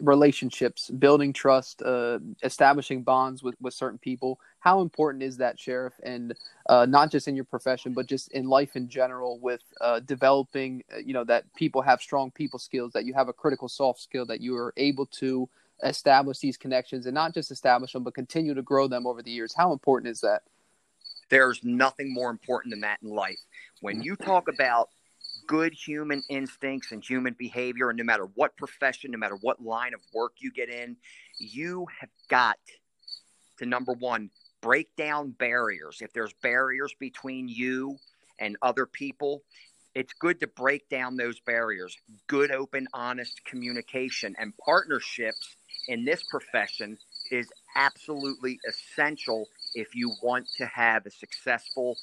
relationships, 0.00 0.90
building 0.90 1.32
trust, 1.32 1.82
uh, 1.82 2.18
establishing 2.42 3.02
bonds 3.02 3.42
with, 3.42 3.54
with 3.60 3.74
certain 3.74 3.98
people. 3.98 4.38
How 4.60 4.80
important 4.80 5.22
is 5.22 5.38
that, 5.38 5.58
Sheriff? 5.58 5.94
And 6.02 6.34
uh, 6.68 6.86
not 6.86 7.10
just 7.10 7.28
in 7.28 7.34
your 7.34 7.44
profession, 7.44 7.94
but 7.94 8.06
just 8.06 8.30
in 8.32 8.48
life 8.48 8.76
in 8.76 8.88
general, 8.88 9.38
with 9.40 9.62
uh, 9.80 10.00
developing, 10.00 10.84
uh, 10.94 10.98
you 10.98 11.14
know, 11.14 11.24
that 11.24 11.52
people 11.54 11.82
have 11.82 12.00
strong 12.00 12.30
people 12.30 12.58
skills, 12.58 12.92
that 12.92 13.04
you 13.04 13.14
have 13.14 13.28
a 13.28 13.32
critical 13.32 13.68
soft 13.68 14.00
skill, 14.00 14.26
that 14.26 14.40
you 14.40 14.56
are 14.56 14.74
able 14.76 15.06
to 15.06 15.48
establish 15.82 16.38
these 16.38 16.56
connections 16.56 17.06
and 17.06 17.14
not 17.14 17.34
just 17.34 17.50
establish 17.50 17.92
them, 17.92 18.04
but 18.04 18.14
continue 18.14 18.54
to 18.54 18.62
grow 18.62 18.86
them 18.86 19.06
over 19.06 19.22
the 19.22 19.30
years. 19.30 19.54
How 19.56 19.72
important 19.72 20.10
is 20.10 20.20
that? 20.20 20.42
There's 21.32 21.64
nothing 21.64 22.14
more 22.14 22.30
important 22.30 22.72
than 22.72 22.82
that 22.82 22.98
in 23.02 23.08
life. 23.08 23.40
When 23.80 24.02
you 24.02 24.14
talk 24.14 24.48
about 24.48 24.90
good 25.46 25.72
human 25.72 26.22
instincts 26.28 26.92
and 26.92 27.04
human 27.04 27.34
behavior. 27.38 27.90
And 27.90 27.98
no 27.98 28.04
matter 28.04 28.26
what 28.34 28.56
profession, 28.56 29.10
no 29.10 29.18
matter 29.18 29.36
what 29.40 29.62
line 29.62 29.94
of 29.94 30.00
work 30.14 30.34
you 30.38 30.52
get 30.52 30.68
in, 30.68 30.96
you 31.38 31.86
have 32.00 32.10
got 32.28 32.58
to 33.58 33.66
number 33.66 33.92
one, 33.92 34.30
break 34.60 34.94
down 34.96 35.30
barriers. 35.30 35.98
If 36.00 36.12
there's 36.12 36.32
barriers 36.42 36.94
between 36.98 37.48
you 37.48 37.96
and 38.38 38.56
other 38.62 38.86
people, 38.86 39.42
it's 39.94 40.12
good 40.14 40.40
to 40.40 40.46
break 40.46 40.88
down 40.88 41.16
those 41.16 41.38
barriers. 41.40 41.96
Good, 42.26 42.50
open, 42.50 42.88
honest 42.94 43.44
communication 43.44 44.34
and 44.38 44.56
partnerships 44.56 45.56
in 45.88 46.04
this 46.04 46.22
profession 46.22 46.96
is 47.30 47.48
absolutely 47.74 48.58
essential 48.68 49.48
if 49.74 49.94
you 49.94 50.12
want 50.22 50.46
to 50.58 50.66
have 50.66 51.06
a 51.06 51.10
successful 51.10 51.96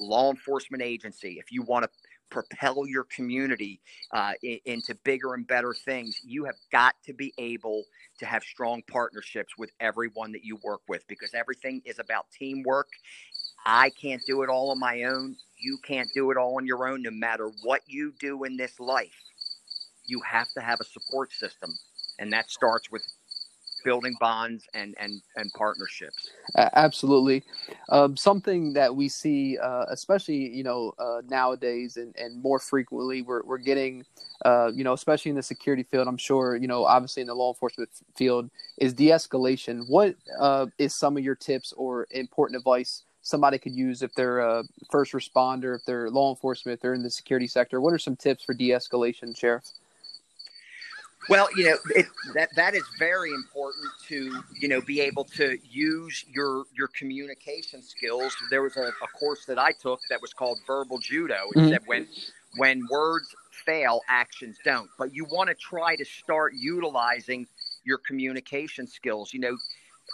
law 0.00 0.30
enforcement 0.30 0.82
agency, 0.82 1.38
if 1.38 1.52
you 1.52 1.62
want 1.62 1.84
to 1.84 1.90
propel 2.30 2.86
your 2.86 3.04
community 3.04 3.80
uh, 4.12 4.32
into 4.64 4.94
bigger 5.04 5.34
and 5.34 5.46
better 5.46 5.72
things, 5.72 6.20
you 6.24 6.44
have 6.44 6.56
got 6.72 6.94
to 7.04 7.12
be 7.12 7.32
able 7.38 7.84
to 8.18 8.26
have 8.26 8.42
strong 8.42 8.82
partnerships 8.90 9.56
with 9.56 9.70
everyone 9.80 10.32
that 10.32 10.44
you 10.44 10.58
work 10.64 10.80
with 10.88 11.06
because 11.06 11.32
everything 11.34 11.80
is 11.84 11.98
about 11.98 12.26
teamwork. 12.36 12.88
I 13.66 13.90
can't 13.90 14.22
do 14.26 14.42
it 14.42 14.48
all 14.48 14.70
on 14.70 14.78
my 14.78 15.04
own. 15.04 15.36
You 15.58 15.78
can't 15.84 16.10
do 16.14 16.30
it 16.30 16.36
all 16.36 16.56
on 16.56 16.66
your 16.66 16.88
own. 16.88 17.02
No 17.02 17.10
matter 17.10 17.50
what 17.62 17.82
you 17.86 18.12
do 18.18 18.44
in 18.44 18.56
this 18.56 18.78
life, 18.80 19.14
you 20.06 20.20
have 20.20 20.48
to 20.54 20.60
have 20.60 20.80
a 20.80 20.84
support 20.84 21.32
system. 21.32 21.70
And 22.18 22.32
that 22.32 22.50
starts 22.50 22.90
with 22.90 23.02
building 23.84 24.16
bonds 24.20 24.66
and 24.74 24.94
and 24.98 25.22
and 25.36 25.52
partnerships. 25.52 26.30
Absolutely, 26.56 27.44
um, 27.90 28.16
something 28.16 28.72
that 28.72 28.94
we 28.94 29.08
see, 29.08 29.58
uh, 29.58 29.84
especially 29.90 30.36
you 30.36 30.64
know 30.64 30.94
uh, 30.98 31.22
nowadays 31.28 31.96
and, 31.96 32.14
and 32.16 32.42
more 32.42 32.58
frequently, 32.58 33.22
we're 33.22 33.42
we're 33.44 33.58
getting, 33.58 34.04
uh, 34.44 34.70
you 34.74 34.84
know, 34.84 34.92
especially 34.92 35.30
in 35.30 35.36
the 35.36 35.42
security 35.42 35.84
field. 35.84 36.08
I'm 36.08 36.16
sure 36.16 36.56
you 36.56 36.68
know, 36.68 36.84
obviously 36.84 37.20
in 37.20 37.28
the 37.28 37.34
law 37.34 37.52
enforcement 37.52 37.90
field, 38.16 38.50
is 38.78 38.92
de-escalation. 38.92 39.88
What 39.88 40.16
uh, 40.38 40.66
is 40.78 40.94
some 40.94 41.16
of 41.16 41.24
your 41.24 41.34
tips 41.36 41.72
or 41.76 42.06
important 42.10 42.58
advice? 42.58 43.02
Somebody 43.22 43.58
could 43.58 43.74
use 43.74 44.02
if 44.02 44.14
they're 44.14 44.40
a 44.40 44.64
first 44.90 45.12
responder, 45.12 45.76
if 45.76 45.84
they're 45.86 46.10
law 46.10 46.30
enforcement, 46.30 46.76
if 46.76 46.82
they're 46.82 46.92
in 46.94 47.02
the 47.02 47.10
security 47.10 47.46
sector. 47.46 47.80
What 47.80 47.94
are 47.94 47.98
some 47.98 48.16
tips 48.16 48.44
for 48.44 48.52
de-escalation, 48.54 49.36
Sheriff? 49.36 49.64
Well, 51.28 51.48
you 51.56 51.64
know 51.64 51.76
it, 51.94 52.06
that 52.34 52.54
that 52.56 52.74
is 52.74 52.84
very 52.98 53.32
important 53.32 53.86
to 54.08 54.42
you 54.58 54.68
know 54.68 54.80
be 54.80 55.00
able 55.00 55.24
to 55.36 55.58
use 55.70 56.24
your 56.32 56.64
your 56.76 56.88
communication 56.88 57.82
skills. 57.82 58.36
There 58.50 58.62
was 58.62 58.76
a, 58.76 58.88
a 59.02 59.08
course 59.18 59.44
that 59.46 59.58
I 59.58 59.72
took 59.72 60.00
that 60.10 60.20
was 60.20 60.32
called 60.32 60.58
verbal 60.66 60.98
judo. 60.98 61.40
It 61.54 61.58
mm-hmm. 61.58 61.68
said 61.68 61.80
when 61.86 62.08
when 62.56 62.86
words 62.90 63.34
fail, 63.64 64.00
actions 64.08 64.58
don't. 64.64 64.88
But 64.98 65.14
you 65.14 65.24
want 65.24 65.48
to 65.48 65.54
try 65.54 65.96
to 65.96 66.04
start 66.04 66.52
utilizing 66.54 67.46
your 67.84 67.98
communication 67.98 68.86
skills. 68.86 69.32
You 69.32 69.40
know, 69.40 69.56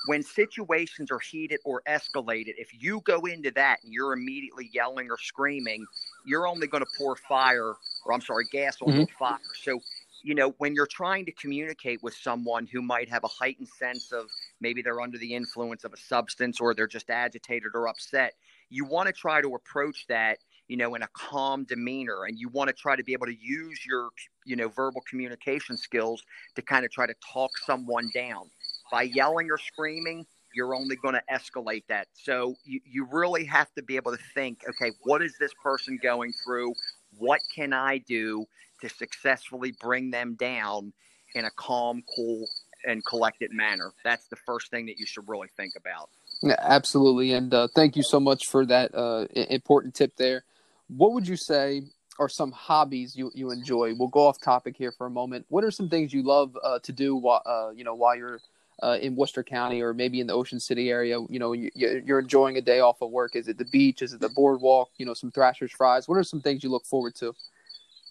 when 0.06 0.22
situations 0.22 1.10
are 1.10 1.18
heated 1.18 1.60
or 1.64 1.82
escalated, 1.88 2.54
if 2.56 2.68
you 2.82 3.00
go 3.04 3.20
into 3.26 3.50
that 3.52 3.78
and 3.84 3.92
you're 3.92 4.12
immediately 4.12 4.70
yelling 4.72 5.10
or 5.10 5.18
screaming, 5.18 5.84
you're 6.24 6.46
only 6.46 6.66
going 6.66 6.82
to 6.82 6.90
pour 6.98 7.16
fire, 7.16 7.74
or 8.04 8.12
I'm 8.12 8.20
sorry, 8.20 8.46
gas 8.50 8.78
on 8.80 8.88
mm-hmm. 8.88 9.00
the 9.00 9.06
fire. 9.18 9.38
So 9.62 9.80
you 10.22 10.34
know, 10.34 10.54
when 10.58 10.74
you're 10.74 10.86
trying 10.86 11.24
to 11.26 11.32
communicate 11.32 12.02
with 12.02 12.14
someone 12.14 12.66
who 12.66 12.82
might 12.82 13.08
have 13.08 13.24
a 13.24 13.28
heightened 13.28 13.68
sense 13.68 14.12
of 14.12 14.26
maybe 14.60 14.82
they're 14.82 15.00
under 15.00 15.18
the 15.18 15.34
influence 15.34 15.84
of 15.84 15.92
a 15.92 15.96
substance 15.96 16.60
or 16.60 16.74
they're 16.74 16.86
just 16.86 17.10
agitated 17.10 17.72
or 17.74 17.88
upset, 17.88 18.34
you 18.68 18.84
want 18.84 19.06
to 19.06 19.12
try 19.12 19.40
to 19.40 19.54
approach 19.54 20.06
that, 20.08 20.38
you 20.68 20.76
know, 20.76 20.94
in 20.94 21.02
a 21.02 21.08
calm 21.12 21.64
demeanor. 21.64 22.24
And 22.26 22.38
you 22.38 22.48
want 22.48 22.68
to 22.68 22.74
try 22.74 22.96
to 22.96 23.04
be 23.04 23.12
able 23.12 23.26
to 23.26 23.36
use 23.36 23.84
your, 23.86 24.10
you 24.44 24.56
know, 24.56 24.68
verbal 24.68 25.02
communication 25.08 25.76
skills 25.76 26.22
to 26.54 26.62
kind 26.62 26.84
of 26.84 26.90
try 26.90 27.06
to 27.06 27.14
talk 27.32 27.50
someone 27.58 28.10
down. 28.14 28.50
By 28.90 29.02
yelling 29.02 29.50
or 29.50 29.58
screaming, 29.58 30.26
you're 30.54 30.74
only 30.74 30.96
going 30.96 31.14
to 31.14 31.22
escalate 31.32 31.84
that. 31.88 32.08
So 32.12 32.56
you, 32.64 32.80
you 32.84 33.06
really 33.10 33.44
have 33.44 33.72
to 33.74 33.82
be 33.82 33.96
able 33.96 34.12
to 34.12 34.22
think, 34.34 34.62
okay, 34.68 34.92
what 35.04 35.22
is 35.22 35.36
this 35.38 35.52
person 35.62 35.98
going 36.02 36.32
through? 36.44 36.74
What 37.18 37.40
can 37.54 37.72
I 37.72 37.98
do 37.98 38.46
to 38.80 38.88
successfully 38.88 39.74
bring 39.80 40.10
them 40.10 40.34
down 40.34 40.92
in 41.34 41.44
a 41.44 41.50
calm, 41.50 42.02
cool, 42.14 42.48
and 42.84 43.04
collected 43.04 43.52
manner. 43.52 43.92
That's 44.04 44.26
the 44.28 44.36
first 44.36 44.70
thing 44.70 44.86
that 44.86 44.98
you 44.98 45.06
should 45.06 45.28
really 45.28 45.48
think 45.56 45.74
about. 45.76 46.08
Yeah, 46.42 46.56
absolutely. 46.58 47.32
And 47.32 47.52
uh, 47.52 47.68
thank 47.74 47.96
you 47.96 48.02
so 48.02 48.18
much 48.18 48.46
for 48.46 48.64
that 48.66 48.94
uh, 48.94 49.26
important 49.34 49.94
tip 49.94 50.16
there. 50.16 50.44
What 50.88 51.12
would 51.12 51.28
you 51.28 51.36
say 51.36 51.82
are 52.20 52.28
some 52.28 52.52
hobbies 52.52 53.16
you, 53.16 53.32
you 53.34 53.50
enjoy. 53.50 53.94
We'll 53.94 54.08
go 54.08 54.26
off 54.26 54.40
topic 54.40 54.76
here 54.76 54.92
for 54.92 55.06
a 55.06 55.10
moment. 55.10 55.46
What 55.48 55.64
are 55.64 55.70
some 55.70 55.88
things 55.88 56.12
you 56.12 56.22
love 56.22 56.56
uh, 56.62 56.78
to 56.80 56.92
do 56.92 57.16
while 57.16 57.42
uh, 57.46 57.70
you 57.74 57.82
know 57.82 57.94
while 57.94 58.14
you're 58.14 58.40
uh, 58.82 58.98
in 59.00 59.16
Worcester 59.16 59.42
County 59.42 59.80
or 59.80 59.94
maybe 59.94 60.20
in 60.20 60.26
the 60.26 60.34
Ocean 60.34 60.60
City 60.60 60.90
area? 60.90 61.18
You 61.28 61.38
know, 61.38 61.52
you, 61.52 61.70
you're 61.74 62.18
enjoying 62.18 62.58
a 62.58 62.60
day 62.60 62.80
off 62.80 63.00
of 63.00 63.10
work. 63.10 63.36
Is 63.36 63.48
it 63.48 63.56
the 63.56 63.64
beach? 63.64 64.02
Is 64.02 64.12
it 64.12 64.20
the 64.20 64.28
boardwalk? 64.28 64.90
You 64.98 65.06
know, 65.06 65.14
some 65.14 65.30
Thrasher's 65.30 65.72
fries. 65.72 66.08
What 66.08 66.16
are 66.18 66.22
some 66.22 66.42
things 66.42 66.62
you 66.62 66.70
look 66.70 66.84
forward 66.84 67.14
to? 67.16 67.34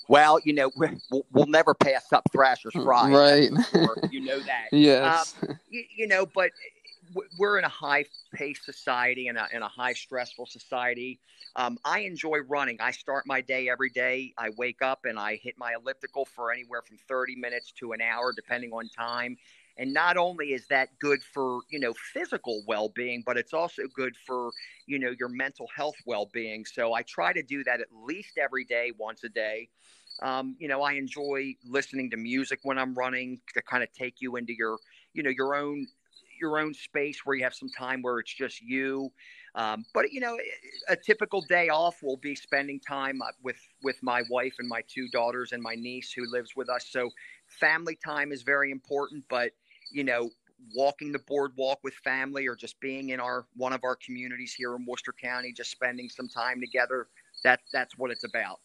Well, 0.09 0.39
you 0.43 0.53
know, 0.53 0.71
we'll, 1.11 1.25
we'll 1.31 1.45
never 1.45 1.75
pass 1.75 2.11
up 2.11 2.23
Thrasher's 2.33 2.73
fries, 2.73 3.13
right? 3.13 3.51
You 4.11 4.25
know 4.25 4.39
that. 4.45 4.69
yes. 4.71 5.35
Um, 5.45 5.49
you, 5.69 5.83
you 5.95 6.07
know, 6.07 6.25
but 6.25 6.49
we're 7.37 7.59
in 7.59 7.63
a 7.63 7.69
high 7.69 8.05
paced 8.33 8.65
society 8.65 9.27
and 9.27 9.37
a, 9.37 9.47
in 9.53 9.61
a 9.61 9.67
high 9.67 9.93
stressful 9.93 10.47
society. 10.47 11.19
Um, 11.55 11.77
I 11.85 11.99
enjoy 11.99 12.39
running. 12.47 12.77
I 12.79 12.89
start 12.89 13.27
my 13.27 13.41
day 13.41 13.69
every 13.69 13.91
day. 13.91 14.33
I 14.35 14.49
wake 14.57 14.81
up 14.81 15.01
and 15.05 15.19
I 15.19 15.35
hit 15.35 15.55
my 15.59 15.73
elliptical 15.79 16.25
for 16.25 16.51
anywhere 16.51 16.81
from 16.81 16.97
30 17.07 17.35
minutes 17.35 17.71
to 17.73 17.91
an 17.91 18.01
hour, 18.01 18.33
depending 18.35 18.71
on 18.71 18.89
time. 18.89 19.37
And 19.77 19.93
not 19.93 20.17
only 20.17 20.47
is 20.47 20.67
that 20.67 20.89
good 20.99 21.21
for, 21.23 21.61
you 21.69 21.79
know, 21.79 21.93
physical 22.13 22.63
well 22.67 22.89
being, 22.89 23.23
but 23.25 23.37
it's 23.37 23.53
also 23.53 23.83
good 23.93 24.15
for, 24.27 24.51
you 24.87 24.99
know, 24.99 25.13
your 25.17 25.29
mental 25.29 25.67
health 25.73 25.95
well 26.05 26.29
being. 26.33 26.65
So 26.65 26.93
I 26.93 27.03
try 27.03 27.31
to 27.31 27.41
do 27.41 27.63
that 27.63 27.79
at 27.79 27.87
least 27.93 28.37
every 28.37 28.65
day, 28.65 28.91
once 28.97 29.23
a 29.23 29.29
day. 29.29 29.69
Um, 30.21 30.55
you 30.59 30.67
know, 30.67 30.81
I 30.81 30.93
enjoy 30.93 31.55
listening 31.65 32.09
to 32.11 32.17
music 32.17 32.59
when 32.63 32.77
I'm 32.77 32.93
running 32.93 33.39
to 33.53 33.61
kind 33.61 33.83
of 33.83 33.91
take 33.93 34.15
you 34.19 34.35
into 34.35 34.53
your, 34.53 34.77
you 35.13 35.23
know, 35.23 35.29
your 35.29 35.55
own 35.55 35.87
your 36.39 36.59
own 36.59 36.73
space 36.73 37.25
where 37.25 37.35
you 37.35 37.43
have 37.43 37.53
some 37.53 37.69
time 37.69 38.01
where 38.01 38.19
it's 38.19 38.33
just 38.33 38.61
you. 38.61 39.11
Um, 39.55 39.85
but 39.93 40.11
you 40.11 40.19
know, 40.19 40.37
a 40.87 40.95
typical 40.95 41.41
day 41.41 41.69
off 41.69 42.01
will 42.01 42.17
be 42.17 42.35
spending 42.35 42.79
time 42.79 43.21
uh, 43.21 43.27
with 43.43 43.57
with 43.83 43.97
my 44.01 44.23
wife 44.29 44.55
and 44.59 44.67
my 44.67 44.81
two 44.87 45.07
daughters 45.09 45.51
and 45.51 45.61
my 45.61 45.75
niece 45.75 46.11
who 46.13 46.29
lives 46.31 46.55
with 46.55 46.69
us. 46.69 46.87
So 46.89 47.09
family 47.47 47.97
time 48.03 48.31
is 48.31 48.43
very 48.43 48.71
important. 48.71 49.25
But 49.29 49.51
you 49.91 50.03
know, 50.03 50.29
walking 50.75 51.11
the 51.11 51.19
boardwalk 51.19 51.79
with 51.83 51.93
family 51.95 52.47
or 52.47 52.55
just 52.55 52.79
being 52.79 53.09
in 53.09 53.19
our 53.19 53.45
one 53.55 53.73
of 53.73 53.83
our 53.83 53.95
communities 53.95 54.53
here 54.53 54.75
in 54.75 54.85
Worcester 54.85 55.13
County, 55.19 55.51
just 55.51 55.71
spending 55.71 56.09
some 56.09 56.27
time 56.27 56.61
together. 56.61 57.07
That 57.43 57.59
that's 57.71 57.97
what 57.97 58.11
it's 58.11 58.23
about. 58.23 58.59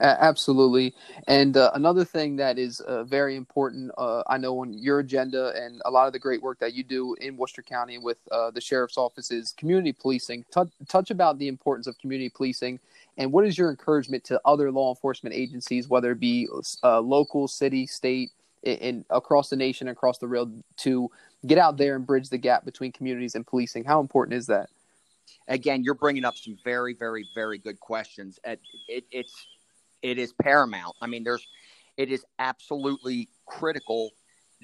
Uh, 0.00 0.16
absolutely. 0.18 0.94
And 1.28 1.56
uh, 1.56 1.70
another 1.74 2.04
thing 2.04 2.36
that 2.36 2.58
is 2.58 2.80
uh, 2.80 3.04
very 3.04 3.36
important, 3.36 3.92
uh, 3.96 4.22
I 4.26 4.36
know 4.36 4.60
on 4.60 4.72
your 4.72 4.98
agenda 4.98 5.52
and 5.54 5.80
a 5.84 5.90
lot 5.90 6.06
of 6.06 6.12
the 6.12 6.18
great 6.18 6.42
work 6.42 6.58
that 6.58 6.74
you 6.74 6.82
do 6.82 7.14
in 7.20 7.36
Worcester 7.36 7.62
County 7.62 7.98
with 7.98 8.18
uh, 8.32 8.50
the 8.50 8.60
sheriff's 8.60 8.98
office 8.98 9.30
is 9.30 9.52
community 9.52 9.92
policing. 9.92 10.44
T- 10.52 10.62
touch 10.88 11.10
about 11.10 11.38
the 11.38 11.46
importance 11.46 11.86
of 11.86 11.96
community 11.98 12.30
policing 12.30 12.80
and 13.16 13.32
what 13.32 13.46
is 13.46 13.56
your 13.56 13.70
encouragement 13.70 14.24
to 14.24 14.40
other 14.44 14.72
law 14.72 14.90
enforcement 14.90 15.34
agencies, 15.34 15.88
whether 15.88 16.12
it 16.12 16.20
be 16.20 16.48
uh, 16.82 17.00
local, 17.00 17.46
city, 17.46 17.86
state, 17.86 18.30
and 18.64 19.04
across 19.10 19.50
the 19.50 19.56
nation, 19.56 19.88
across 19.88 20.18
the 20.18 20.26
rail, 20.26 20.50
to 20.78 21.10
get 21.46 21.58
out 21.58 21.76
there 21.76 21.96
and 21.96 22.06
bridge 22.06 22.28
the 22.28 22.38
gap 22.38 22.64
between 22.64 22.92
communities 22.92 23.34
and 23.34 23.46
policing? 23.46 23.84
How 23.84 24.00
important 24.00 24.36
is 24.36 24.46
that? 24.46 24.68
Again, 25.48 25.82
you're 25.82 25.94
bringing 25.94 26.24
up 26.24 26.36
some 26.36 26.56
very, 26.64 26.94
very, 26.94 27.26
very 27.34 27.58
good 27.58 27.80
questions. 27.80 28.38
It, 28.44 28.60
it, 28.88 29.04
it's 29.10 29.34
it 30.02 30.18
is 30.18 30.32
paramount. 30.32 30.96
I 31.00 31.06
mean, 31.06 31.24
there's 31.24 31.46
it 31.96 32.10
is 32.10 32.24
absolutely 32.38 33.28
critical 33.46 34.10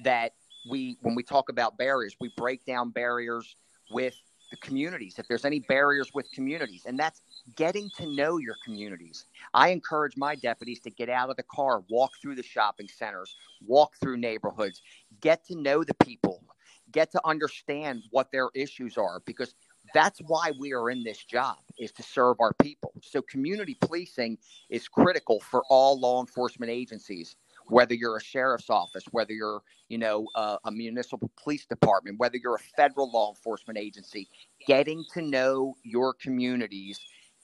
that 0.03 0.33
we 0.69 0.97
when 1.01 1.15
we 1.15 1.23
talk 1.23 1.49
about 1.49 1.77
barriers, 1.77 2.15
we 2.19 2.29
break 2.35 2.65
down 2.65 2.89
barriers 2.91 3.55
with 3.91 4.15
the 4.49 4.57
communities. 4.57 5.15
If 5.17 5.27
there's 5.27 5.45
any 5.45 5.59
barriers 5.59 6.11
with 6.13 6.31
communities, 6.31 6.83
and 6.85 6.97
that's 6.97 7.21
getting 7.55 7.89
to 7.97 8.07
know 8.15 8.37
your 8.37 8.55
communities. 8.63 9.25
I 9.53 9.69
encourage 9.69 10.15
my 10.15 10.35
deputies 10.35 10.79
to 10.81 10.89
get 10.89 11.09
out 11.09 11.29
of 11.29 11.35
the 11.35 11.43
car, 11.43 11.83
walk 11.89 12.11
through 12.21 12.35
the 12.35 12.43
shopping 12.43 12.87
centers, 12.87 13.35
walk 13.65 13.93
through 13.99 14.17
neighborhoods, 14.17 14.81
get 15.21 15.45
to 15.47 15.55
know 15.55 15.83
the 15.83 15.93
people, 15.95 16.43
get 16.91 17.11
to 17.11 17.21
understand 17.25 18.03
what 18.11 18.31
their 18.31 18.49
issues 18.55 18.97
are 18.97 19.21
because 19.25 19.53
that's 19.97 20.19
why 20.27 20.51
we 20.59 20.73
are 20.73 20.91
in 20.91 21.03
this 21.03 21.23
job 21.25 21.57
is 21.79 21.91
to 21.93 22.03
serve 22.03 22.37
our 22.39 22.53
people. 22.61 22.93
So 23.01 23.23
community 23.23 23.77
policing 23.81 24.37
is 24.69 24.87
critical 24.87 25.39
for 25.39 25.63
all 25.69 25.99
law 25.99 26.21
enforcement 26.21 26.71
agencies 26.71 27.35
whether 27.69 27.93
you're 27.93 28.17
a 28.17 28.23
sheriff's 28.23 28.69
office 28.69 29.03
whether 29.11 29.33
you're 29.33 29.61
you 29.89 29.97
know 29.97 30.27
a 30.35 30.71
municipal 30.71 31.29
police 31.35 31.65
department 31.65 32.17
whether 32.17 32.37
you're 32.37 32.55
a 32.55 32.69
federal 32.77 33.11
law 33.11 33.29
enforcement 33.29 33.77
agency 33.77 34.29
getting 34.67 35.03
to 35.13 35.21
know 35.21 35.75
your 35.83 36.13
communities 36.13 36.97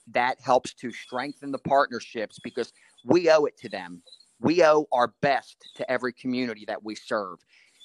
that 0.08 0.40
helps 0.40 0.74
to 0.74 0.92
strengthen 0.92 1.52
the 1.52 1.58
partnerships 1.58 2.38
because 2.40 2.72
we 3.04 3.30
owe 3.30 3.46
it 3.46 3.56
to 3.58 3.68
them. 3.68 4.02
We 4.40 4.64
owe 4.64 4.86
our 4.92 5.14
best 5.22 5.56
to 5.76 5.90
every 5.90 6.12
community 6.12 6.64
that 6.66 6.84
we 6.84 6.94
serve 6.94 7.38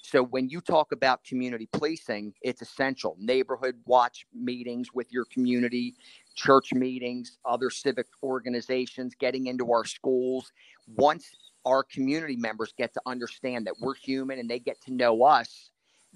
so 0.10 0.24
when 0.24 0.50
you 0.50 0.60
talk 0.60 0.92
about 0.92 1.24
community 1.24 1.70
policing, 1.72 2.34
it's 2.42 2.64
essential. 2.64 3.16
Neighborhood 3.20 3.76
watch 3.86 4.26
meetings 4.34 4.92
with 4.92 5.12
your 5.12 5.26
community, 5.26 5.94
church 6.34 6.74
meetings, 6.74 7.38
other 7.46 7.70
civic 7.70 8.08
organizations, 8.24 9.14
getting 9.20 9.46
into 9.46 9.72
our 9.72 9.86
schools. 9.86 10.52
Once 10.96 11.30
our 11.64 11.84
community 11.84 12.36
members 12.36 12.74
get 12.76 12.92
to 12.96 13.02
understand 13.06 13.68
that 13.68 13.76
we're 13.80 13.94
human 13.94 14.40
and 14.40 14.50
they 14.50 14.58
get 14.58 14.82
to 14.82 14.94
know 14.94 15.22
us, 15.24 15.70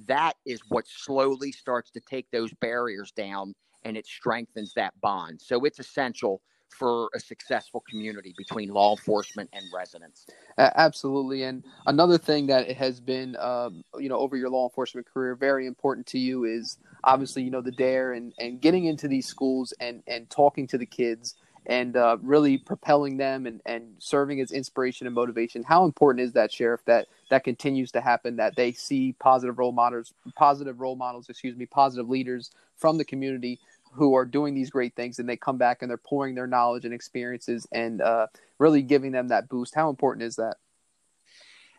that 0.08 0.34
is 0.44 0.62
what 0.70 0.88
slowly 0.88 1.52
starts 1.52 1.92
to 1.92 2.00
take 2.00 2.26
those 2.32 2.52
barriers 2.56 3.12
down 3.12 3.54
and 3.86 3.96
it 3.96 4.08
strengthens 4.08 4.74
that 4.74 5.00
bond. 5.02 5.40
So 5.40 5.66
it's 5.66 5.78
essential 5.78 6.42
for 6.74 7.10
a 7.16 7.20
successful 7.20 7.84
community 7.90 8.34
between 8.38 8.70
law 8.70 8.96
enforcement 8.96 9.50
and 9.54 9.66
residents. 9.74 10.26
Absolutely, 10.58 11.44
and 11.44 11.64
another 11.86 12.18
thing 12.18 12.48
that 12.48 12.70
has 12.72 13.00
been, 13.00 13.36
um, 13.38 13.84
you 13.98 14.10
know, 14.10 14.18
over 14.18 14.36
your 14.36 14.50
law 14.50 14.68
enforcement 14.68 15.08
career, 15.12 15.36
very 15.36 15.68
important 15.68 16.06
to 16.08 16.20
you 16.20 16.46
is 16.46 16.78
obviously, 17.04 17.44
you 17.44 17.52
know, 17.52 17.62
the 17.62 17.72
dare 17.72 18.14
and 18.14 18.34
and 18.40 18.62
getting 18.62 18.86
into 18.86 19.08
these 19.08 19.26
schools 19.26 19.74
and 19.80 20.04
and 20.08 20.30
talking 20.30 20.68
to 20.68 20.78
the 20.78 20.86
kids 20.86 21.36
and 21.66 21.96
uh, 21.96 22.18
really 22.22 22.58
propelling 22.58 23.18
them 23.18 23.46
and 23.46 23.62
and 23.66 23.96
serving 24.00 24.42
as 24.42 24.52
inspiration 24.52 25.08
and 25.08 25.16
motivation. 25.16 25.64
How 25.64 25.86
important 25.86 26.26
is 26.26 26.34
that, 26.34 26.52
Sheriff? 26.52 26.82
That 26.86 27.08
that 27.30 27.44
continues 27.44 27.92
to 27.94 28.02
happen. 28.02 28.36
That 28.38 28.56
they 28.56 28.72
see 28.74 29.14
positive 29.20 29.58
role 29.58 29.72
models, 29.72 30.14
positive 30.36 30.80
role 30.80 30.96
models, 30.96 31.30
excuse 31.30 31.56
me, 31.56 31.66
positive 31.66 32.10
leaders 32.10 32.52
from 32.76 32.98
the 32.98 33.06
community 33.06 33.60
who 33.94 34.16
are 34.16 34.26
doing 34.26 34.54
these 34.54 34.70
great 34.70 34.96
things 34.96 35.20
and 35.20 35.28
they 35.28 35.38
come 35.38 35.58
back 35.58 35.82
and 35.82 35.90
they're 35.90 35.98
pouring 35.98 36.36
their 36.36 36.48
knowledge 36.48 36.86
and 36.86 36.94
experiences 36.94 37.68
and 37.72 38.02
uh, 38.02 38.28
really 38.60 38.82
giving 38.82 39.12
them 39.12 39.28
that 39.28 39.50
boost. 39.50 39.76
How 39.76 39.90
important 39.90 40.24
is 40.24 40.36
that? 40.38 40.56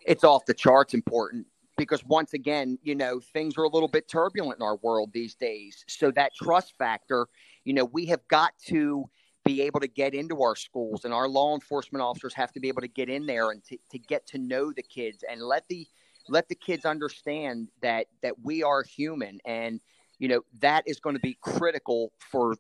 It's 0.07 0.25
off 0.25 0.45
the 0.47 0.55
charts 0.55 0.95
important 0.95 1.47
because 1.77 2.05
once 2.05 2.35
again, 2.35 2.79
you 2.83 2.95
know, 2.95 3.21
things 3.33 3.57
are 3.59 3.65
a 3.65 3.69
little 3.69 3.89
bit 3.89 4.09
turbulent 4.09 4.59
in 4.61 4.63
our 4.63 4.77
world 4.77 5.11
these 5.13 5.35
days. 5.35 5.85
So 5.89 6.11
that 6.13 6.33
trust 6.35 6.75
factor, 6.79 7.27
you 7.65 7.73
know, 7.73 7.87
we 7.87 8.07
have 8.07 8.27
got 8.29 8.53
to 8.67 9.05
be 9.45 9.63
able 9.63 9.81
to 9.81 9.89
get 9.89 10.15
into 10.15 10.43
our 10.43 10.57
schools 10.57 11.05
and 11.05 11.13
our 11.13 11.29
law 11.29 11.55
enforcement 11.55 12.03
officers 12.03 12.33
have 12.35 12.53
to 12.53 12.61
be 12.61 12.69
able 12.69 12.81
to 12.81 12.89
get 12.89 13.09
in 13.09 13.27
there 13.27 13.51
and 13.51 13.63
to, 13.65 13.77
to 13.91 13.99
get 13.99 14.27
to 14.27 14.39
know 14.39 14.73
the 14.73 14.83
kids 14.83 15.23
and 15.31 15.43
let 15.43 15.67
the 15.69 15.87
let 16.29 16.49
the 16.49 16.55
kids 16.55 16.87
understand 16.87 17.69
that 17.83 18.07
that 18.23 18.41
we 18.43 18.63
are 18.63 18.83
human 18.83 19.39
and 19.45 19.81
you 20.19 20.29
know, 20.29 20.41
that 20.61 20.85
is 20.87 21.01
going 21.01 21.17
to 21.17 21.21
be 21.21 21.37
critical 21.41 22.13
for 22.19 22.57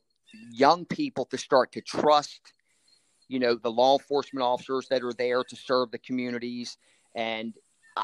young 0.50 0.84
people 0.84 1.24
to 1.26 1.38
start 1.38 1.72
to 1.72 1.80
trust, 1.80 2.40
you 3.28 3.38
know, 3.38 3.54
the 3.54 3.70
law 3.70 3.96
enforcement 3.98 4.42
officers 4.42 4.88
that 4.88 5.02
are 5.02 5.12
there 5.12 5.44
to 5.44 5.56
serve 5.56 5.90
the 5.90 5.98
communities. 5.98 6.76
And 7.14 7.54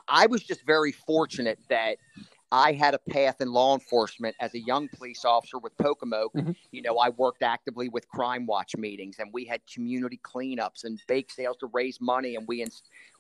I 0.09 0.27
was 0.27 0.43
just 0.43 0.65
very 0.65 0.93
fortunate 0.93 1.59
that 1.69 1.97
I 2.53 2.73
had 2.73 2.95
a 2.95 2.99
path 2.99 3.41
in 3.41 3.53
law 3.53 3.75
enforcement 3.75 4.35
as 4.41 4.55
a 4.55 4.61
young 4.61 4.89
police 4.89 5.25
officer 5.25 5.59
with 5.59 5.77
Pocomoke. 5.79 6.33
Mm-hmm. 6.35 6.53
You 6.73 6.83
know, 6.83 6.99
I 6.99 7.11
worked 7.11 7.43
actively 7.43 7.89
with 7.89 8.09
Crime 8.09 8.45
Watch 8.45 8.77
meetings, 8.77 9.17
and 9.21 9.33
we 9.33 9.45
had 9.45 9.61
community 9.73 10.21
cleanups 10.23 10.85
and 10.85 11.01
bake 11.07 11.31
sales 11.31 11.59
to 11.59 11.67
raise 11.73 12.01
money, 12.01 12.35
and 12.35 12.47
we 12.49 12.67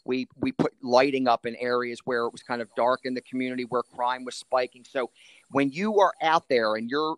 we 0.05 0.27
we 0.41 0.51
put 0.51 0.73
lighting 0.83 1.29
up 1.29 1.47
in 1.47 1.55
areas 1.57 2.01
where 2.05 2.27
it 2.27 2.33
was 2.33 2.43
kind 2.43 2.61
of 2.61 2.69
dark 2.75 3.01
in 3.05 3.15
the 3.15 3.21
community 3.21 3.65
where 3.65 3.83
crime 3.83 4.25
was 4.25 4.35
spiking. 4.35 4.85
So 4.89 5.11
when 5.51 5.71
you 5.71 6.01
are 6.01 6.13
out 6.23 6.49
there 6.49 6.77
and 6.77 6.91
you're 6.91 7.17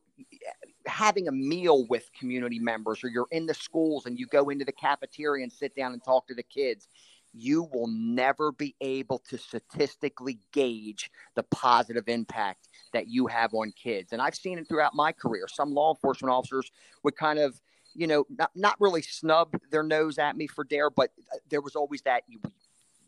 having 0.86 1.28
a 1.28 1.32
meal 1.32 1.86
with 1.86 2.10
community 2.18 2.58
members 2.58 3.04
or 3.04 3.08
you're 3.08 3.28
in 3.30 3.46
the 3.46 3.54
schools 3.54 4.06
and 4.06 4.18
you 4.18 4.26
go 4.26 4.48
into 4.48 4.64
the 4.64 4.72
cafeteria 4.72 5.42
and 5.42 5.52
sit 5.52 5.74
down 5.74 5.92
and 5.92 6.02
talk 6.02 6.26
to 6.26 6.34
the 6.34 6.42
kids 6.42 6.88
you 7.34 7.68
will 7.72 7.88
never 7.88 8.52
be 8.52 8.74
able 8.80 9.18
to 9.30 9.38
statistically 9.38 10.38
gauge 10.52 11.10
the 11.34 11.42
positive 11.44 12.08
impact 12.08 12.68
that 12.92 13.08
you 13.08 13.26
have 13.26 13.54
on 13.54 13.72
kids. 13.72 14.12
And 14.12 14.20
I've 14.20 14.34
seen 14.34 14.58
it 14.58 14.68
throughout 14.68 14.94
my 14.94 15.12
career. 15.12 15.46
Some 15.48 15.72
law 15.72 15.94
enforcement 15.94 16.32
officers 16.32 16.70
would 17.02 17.16
kind 17.16 17.38
of, 17.38 17.60
you 17.94 18.06
know, 18.06 18.26
not, 18.36 18.50
not 18.54 18.76
really 18.80 19.02
snub 19.02 19.54
their 19.70 19.82
nose 19.82 20.18
at 20.18 20.36
me 20.36 20.46
for 20.46 20.64
dare, 20.64 20.90
but 20.90 21.10
uh, 21.32 21.38
there 21.48 21.60
was 21.60 21.74
always 21.74 22.02
that 22.02 22.24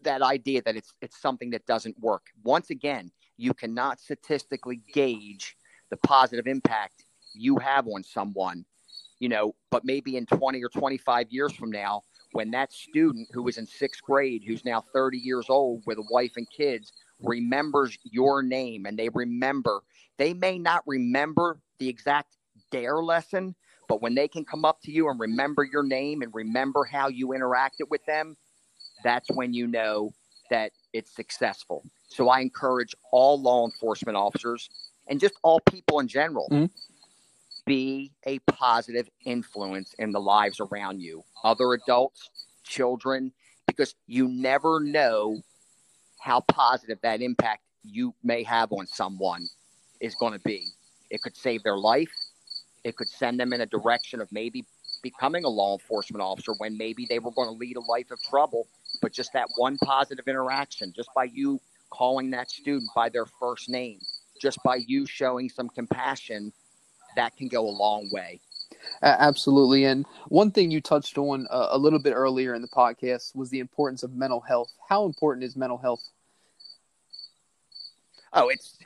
that 0.02 0.20
idea 0.20 0.60
that 0.62 0.76
it's 0.76 0.92
it's 1.00 1.20
something 1.20 1.50
that 1.50 1.66
doesn't 1.66 1.98
work. 1.98 2.26
Once 2.42 2.70
again, 2.70 3.10
you 3.36 3.54
cannot 3.54 4.00
statistically 4.00 4.80
gauge 4.92 5.56
the 5.90 5.96
positive 5.98 6.46
impact 6.46 7.04
you 7.34 7.58
have 7.58 7.86
on 7.88 8.02
someone, 8.02 8.64
you 9.18 9.28
know, 9.28 9.54
but 9.70 9.84
maybe 9.84 10.16
in 10.16 10.26
20 10.26 10.62
or 10.62 10.68
25 10.68 11.30
years 11.30 11.52
from 11.52 11.70
now, 11.70 12.02
when 12.32 12.50
that 12.50 12.72
student 12.72 13.28
who 13.32 13.42
was 13.42 13.58
in 13.58 13.66
sixth 13.66 14.02
grade, 14.02 14.42
who's 14.46 14.64
now 14.64 14.82
30 14.92 15.18
years 15.18 15.46
old 15.48 15.82
with 15.86 15.98
a 15.98 16.04
wife 16.10 16.32
and 16.36 16.48
kids, 16.50 16.92
remembers 17.22 17.96
your 18.02 18.42
name 18.42 18.86
and 18.86 18.98
they 18.98 19.08
remember, 19.10 19.82
they 20.18 20.34
may 20.34 20.58
not 20.58 20.82
remember 20.86 21.58
the 21.78 21.88
exact 21.88 22.36
dare 22.70 22.96
lesson, 22.96 23.54
but 23.88 24.02
when 24.02 24.14
they 24.14 24.28
can 24.28 24.44
come 24.44 24.64
up 24.64 24.80
to 24.82 24.90
you 24.90 25.08
and 25.08 25.20
remember 25.20 25.64
your 25.64 25.82
name 25.82 26.22
and 26.22 26.32
remember 26.34 26.84
how 26.84 27.08
you 27.08 27.28
interacted 27.28 27.88
with 27.88 28.04
them, 28.06 28.36
that's 29.02 29.28
when 29.30 29.52
you 29.52 29.66
know 29.66 30.12
that 30.50 30.72
it's 30.92 31.14
successful. 31.14 31.84
So 32.14 32.28
I 32.28 32.42
encourage 32.42 32.94
all 33.10 33.42
law 33.42 33.64
enforcement 33.64 34.16
officers 34.16 34.70
and 35.08 35.18
just 35.18 35.34
all 35.42 35.58
people 35.68 35.98
in 35.98 36.06
general 36.06 36.48
mm-hmm. 36.48 36.66
be 37.66 38.12
a 38.24 38.38
positive 38.38 39.10
influence 39.24 39.96
in 39.98 40.12
the 40.12 40.20
lives 40.20 40.60
around 40.60 41.00
you, 41.00 41.24
other 41.42 41.72
adults, 41.72 42.30
children, 42.62 43.32
because 43.66 43.96
you 44.06 44.28
never 44.28 44.78
know 44.78 45.40
how 46.20 46.40
positive 46.42 47.00
that 47.02 47.20
impact 47.20 47.62
you 47.82 48.14
may 48.22 48.44
have 48.44 48.70
on 48.70 48.86
someone 48.86 49.48
is 49.98 50.14
going 50.14 50.34
to 50.34 50.38
be. 50.38 50.68
It 51.10 51.20
could 51.20 51.36
save 51.36 51.64
their 51.64 51.76
life. 51.76 52.12
It 52.84 52.94
could 52.94 53.08
send 53.08 53.40
them 53.40 53.52
in 53.52 53.60
a 53.60 53.66
direction 53.66 54.20
of 54.20 54.30
maybe 54.30 54.64
becoming 55.02 55.44
a 55.44 55.48
law 55.48 55.72
enforcement 55.72 56.22
officer 56.22 56.52
when 56.58 56.78
maybe 56.78 57.06
they 57.10 57.18
were 57.18 57.32
going 57.32 57.48
to 57.48 57.58
lead 57.58 57.76
a 57.76 57.80
life 57.80 58.12
of 58.12 58.22
trouble. 58.22 58.68
But 59.02 59.12
just 59.12 59.32
that 59.32 59.48
one 59.56 59.78
positive 59.78 60.28
interaction, 60.28 60.92
just 60.94 61.08
by 61.12 61.24
you 61.24 61.58
calling 61.90 62.30
that 62.30 62.50
student 62.50 62.90
by 62.94 63.08
their 63.08 63.26
first 63.26 63.68
name, 63.68 64.00
just 64.40 64.58
by 64.64 64.76
you 64.76 65.06
showing 65.06 65.48
some 65.48 65.68
compassion, 65.68 66.52
that 67.16 67.36
can 67.36 67.48
go 67.48 67.68
a 67.68 67.70
long 67.70 68.08
way. 68.12 68.40
Absolutely. 69.02 69.84
And 69.84 70.06
one 70.28 70.50
thing 70.50 70.70
you 70.70 70.80
touched 70.80 71.18
on 71.18 71.46
uh, 71.50 71.68
a 71.70 71.78
little 71.78 71.98
bit 71.98 72.12
earlier 72.12 72.54
in 72.54 72.62
the 72.62 72.68
podcast 72.68 73.34
was 73.34 73.50
the 73.50 73.60
importance 73.60 74.02
of 74.02 74.14
mental 74.14 74.40
health. 74.40 74.72
How 74.88 75.04
important 75.04 75.44
is 75.44 75.56
mental 75.56 75.78
health? 75.78 76.02
Oh, 78.32 78.48
it's 78.48 78.76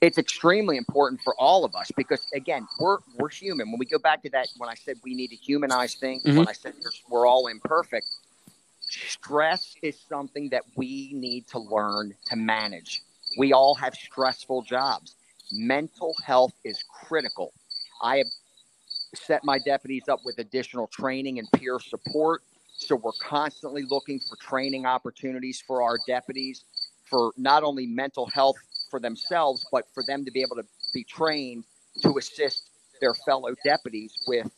it's 0.00 0.16
extremely 0.16 0.78
important 0.78 1.20
for 1.22 1.34
all 1.38 1.64
of 1.64 1.74
us 1.74 1.90
because 1.96 2.26
again, 2.34 2.66
we're 2.78 2.98
we're 3.18 3.28
human. 3.28 3.70
When 3.70 3.78
we 3.78 3.86
go 3.86 3.98
back 3.98 4.22
to 4.22 4.30
that, 4.30 4.48
when 4.56 4.70
I 4.70 4.74
said 4.74 4.96
we 5.04 5.14
need 5.14 5.28
to 5.28 5.36
humanize 5.36 5.94
things, 5.94 6.22
mm-hmm. 6.22 6.38
when 6.38 6.48
I 6.48 6.52
said 6.52 6.74
we're 7.08 7.26
all 7.26 7.46
imperfect, 7.48 8.06
stress 8.90 9.74
is 9.82 9.98
something 10.08 10.48
that 10.50 10.62
we 10.76 11.12
need 11.12 11.46
to 11.48 11.58
learn 11.58 12.14
to 12.26 12.36
manage. 12.36 13.02
We 13.38 13.52
all 13.52 13.74
have 13.76 13.94
stressful 13.94 14.62
jobs. 14.62 15.14
Mental 15.52 16.14
health 16.24 16.52
is 16.64 16.82
critical. 16.82 17.52
I 18.02 18.18
have 18.18 18.26
set 19.14 19.44
my 19.44 19.58
deputies 19.58 20.08
up 20.08 20.20
with 20.24 20.38
additional 20.38 20.86
training 20.86 21.38
and 21.38 21.50
peer 21.52 21.78
support. 21.80 22.42
So 22.76 22.96
we're 22.96 23.12
constantly 23.20 23.82
looking 23.82 24.20
for 24.20 24.36
training 24.36 24.86
opportunities 24.86 25.62
for 25.66 25.82
our 25.82 25.98
deputies 26.06 26.64
for 27.04 27.32
not 27.36 27.62
only 27.62 27.86
mental 27.86 28.26
health 28.26 28.56
for 28.90 29.00
themselves, 29.00 29.66
but 29.70 29.84
for 29.92 30.02
them 30.06 30.24
to 30.24 30.30
be 30.30 30.40
able 30.40 30.56
to 30.56 30.64
be 30.94 31.04
trained 31.04 31.64
to 32.02 32.16
assist 32.18 32.70
their 33.00 33.14
fellow 33.14 33.54
deputies 33.64 34.14
with 34.26 34.50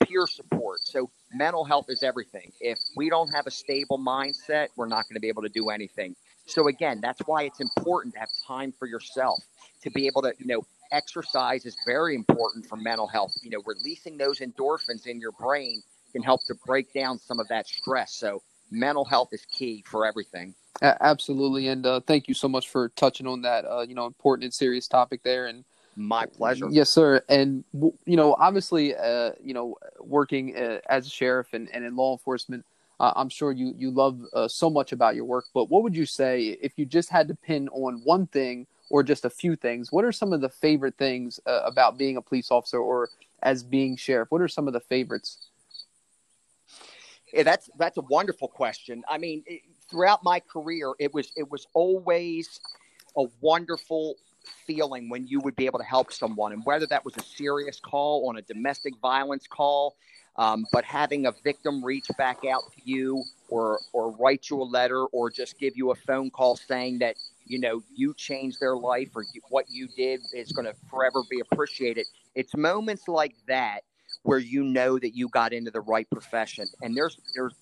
peer 0.00 0.26
support. 0.26 0.80
So 0.84 1.10
mental 1.36 1.64
health 1.64 1.86
is 1.88 2.02
everything. 2.02 2.52
If 2.60 2.78
we 2.96 3.10
don't 3.10 3.28
have 3.28 3.46
a 3.46 3.50
stable 3.50 3.98
mindset, 3.98 4.68
we're 4.76 4.88
not 4.88 5.08
going 5.08 5.14
to 5.14 5.20
be 5.20 5.28
able 5.28 5.42
to 5.42 5.48
do 5.48 5.70
anything. 5.70 6.16
So 6.46 6.68
again, 6.68 7.00
that's 7.00 7.20
why 7.26 7.42
it's 7.42 7.60
important 7.60 8.14
to 8.14 8.20
have 8.20 8.28
time 8.46 8.72
for 8.78 8.86
yourself 8.86 9.42
to 9.82 9.90
be 9.90 10.06
able 10.06 10.22
to, 10.22 10.32
you 10.38 10.46
know, 10.46 10.62
exercise 10.92 11.66
is 11.66 11.76
very 11.84 12.14
important 12.14 12.66
for 12.66 12.76
mental 12.76 13.06
health. 13.06 13.34
You 13.42 13.50
know, 13.50 13.62
releasing 13.66 14.16
those 14.16 14.38
endorphins 14.38 15.06
in 15.06 15.20
your 15.20 15.32
brain 15.32 15.82
can 16.12 16.22
help 16.22 16.44
to 16.46 16.54
break 16.64 16.92
down 16.92 17.18
some 17.18 17.40
of 17.40 17.48
that 17.48 17.66
stress. 17.66 18.14
So 18.14 18.42
mental 18.70 19.04
health 19.04 19.30
is 19.32 19.44
key 19.46 19.84
for 19.86 20.06
everything. 20.06 20.54
Absolutely, 20.82 21.68
and 21.68 21.86
uh, 21.86 22.00
thank 22.00 22.28
you 22.28 22.34
so 22.34 22.48
much 22.48 22.68
for 22.68 22.90
touching 22.90 23.26
on 23.26 23.42
that, 23.42 23.64
uh, 23.64 23.80
you 23.80 23.94
know, 23.94 24.06
important 24.06 24.44
and 24.44 24.54
serious 24.54 24.86
topic 24.86 25.22
there. 25.22 25.46
And 25.46 25.64
my 25.96 26.26
pleasure. 26.26 26.68
Yes, 26.70 26.90
sir. 26.90 27.22
And 27.28 27.64
you 27.72 28.16
know, 28.16 28.36
obviously, 28.38 28.94
uh, 28.94 29.32
you 29.42 29.54
know, 29.54 29.76
working 30.00 30.56
uh, 30.56 30.80
as 30.88 31.06
a 31.06 31.10
sheriff 31.10 31.48
and, 31.52 31.68
and 31.72 31.84
in 31.84 31.96
law 31.96 32.12
enforcement, 32.12 32.64
uh, 33.00 33.12
I'm 33.16 33.28
sure 33.28 33.52
you 33.52 33.74
you 33.76 33.90
love 33.90 34.20
uh, 34.32 34.48
so 34.48 34.70
much 34.70 34.92
about 34.92 35.14
your 35.14 35.24
work. 35.24 35.46
But 35.54 35.70
what 35.70 35.82
would 35.82 35.96
you 35.96 36.06
say 36.06 36.58
if 36.62 36.72
you 36.76 36.84
just 36.84 37.08
had 37.08 37.28
to 37.28 37.34
pin 37.34 37.68
on 37.70 38.02
one 38.04 38.26
thing 38.26 38.66
or 38.90 39.02
just 39.02 39.24
a 39.24 39.30
few 39.30 39.56
things? 39.56 39.90
What 39.90 40.04
are 40.04 40.12
some 40.12 40.32
of 40.32 40.40
the 40.40 40.48
favorite 40.48 40.96
things 40.96 41.40
uh, 41.46 41.62
about 41.64 41.98
being 41.98 42.16
a 42.16 42.22
police 42.22 42.50
officer 42.50 42.78
or 42.78 43.10
as 43.42 43.62
being 43.62 43.96
sheriff? 43.96 44.30
What 44.30 44.42
are 44.42 44.48
some 44.48 44.66
of 44.66 44.74
the 44.74 44.80
favorites? 44.80 45.48
Yeah, 47.32 47.42
that's 47.42 47.68
that's 47.78 47.96
a 47.96 48.02
wonderful 48.02 48.48
question. 48.48 49.02
I 49.08 49.18
mean, 49.18 49.42
it, 49.46 49.62
throughout 49.90 50.22
my 50.22 50.40
career, 50.40 50.92
it 50.98 51.12
was 51.12 51.32
it 51.36 51.50
was 51.50 51.66
always 51.74 52.60
a 53.16 53.24
wonderful 53.40 54.16
feeling 54.66 55.08
when 55.08 55.26
you 55.26 55.40
would 55.40 55.56
be 55.56 55.66
able 55.66 55.78
to 55.78 55.84
help 55.84 56.12
someone, 56.12 56.52
and 56.52 56.64
whether 56.64 56.86
that 56.86 57.04
was 57.04 57.14
a 57.16 57.22
serious 57.22 57.80
call 57.80 58.28
on 58.28 58.36
a 58.36 58.42
domestic 58.42 58.94
violence 59.00 59.46
call, 59.46 59.96
um, 60.36 60.66
but 60.72 60.84
having 60.84 61.26
a 61.26 61.32
victim 61.44 61.84
reach 61.84 62.06
back 62.18 62.38
out 62.44 62.62
to 62.72 62.80
you 62.84 63.22
or 63.48 63.80
or 63.92 64.10
write 64.16 64.50
you 64.50 64.60
a 64.60 64.64
letter 64.64 65.04
or 65.06 65.30
just 65.30 65.58
give 65.58 65.76
you 65.76 65.90
a 65.90 65.94
phone 65.94 66.30
call 66.30 66.56
saying 66.56 66.98
that 66.98 67.16
you 67.46 67.58
know 67.58 67.82
you 67.94 68.12
changed 68.14 68.60
their 68.60 68.76
life 68.76 69.08
or 69.14 69.24
you, 69.32 69.40
what 69.48 69.64
you 69.70 69.88
did 69.96 70.20
is 70.34 70.52
going 70.52 70.66
to 70.66 70.74
forever 70.90 71.22
be 71.30 71.40
appreciated. 71.40 72.06
It's 72.34 72.54
moments 72.54 73.08
like 73.08 73.34
that 73.48 73.80
where 74.24 74.38
you 74.38 74.64
know 74.64 74.98
that 74.98 75.16
you 75.16 75.28
got 75.28 75.52
into 75.52 75.70
the 75.70 75.80
right 75.80 76.08
profession, 76.10 76.66
and 76.82 76.96
there's 76.96 77.18
there's 77.34 77.54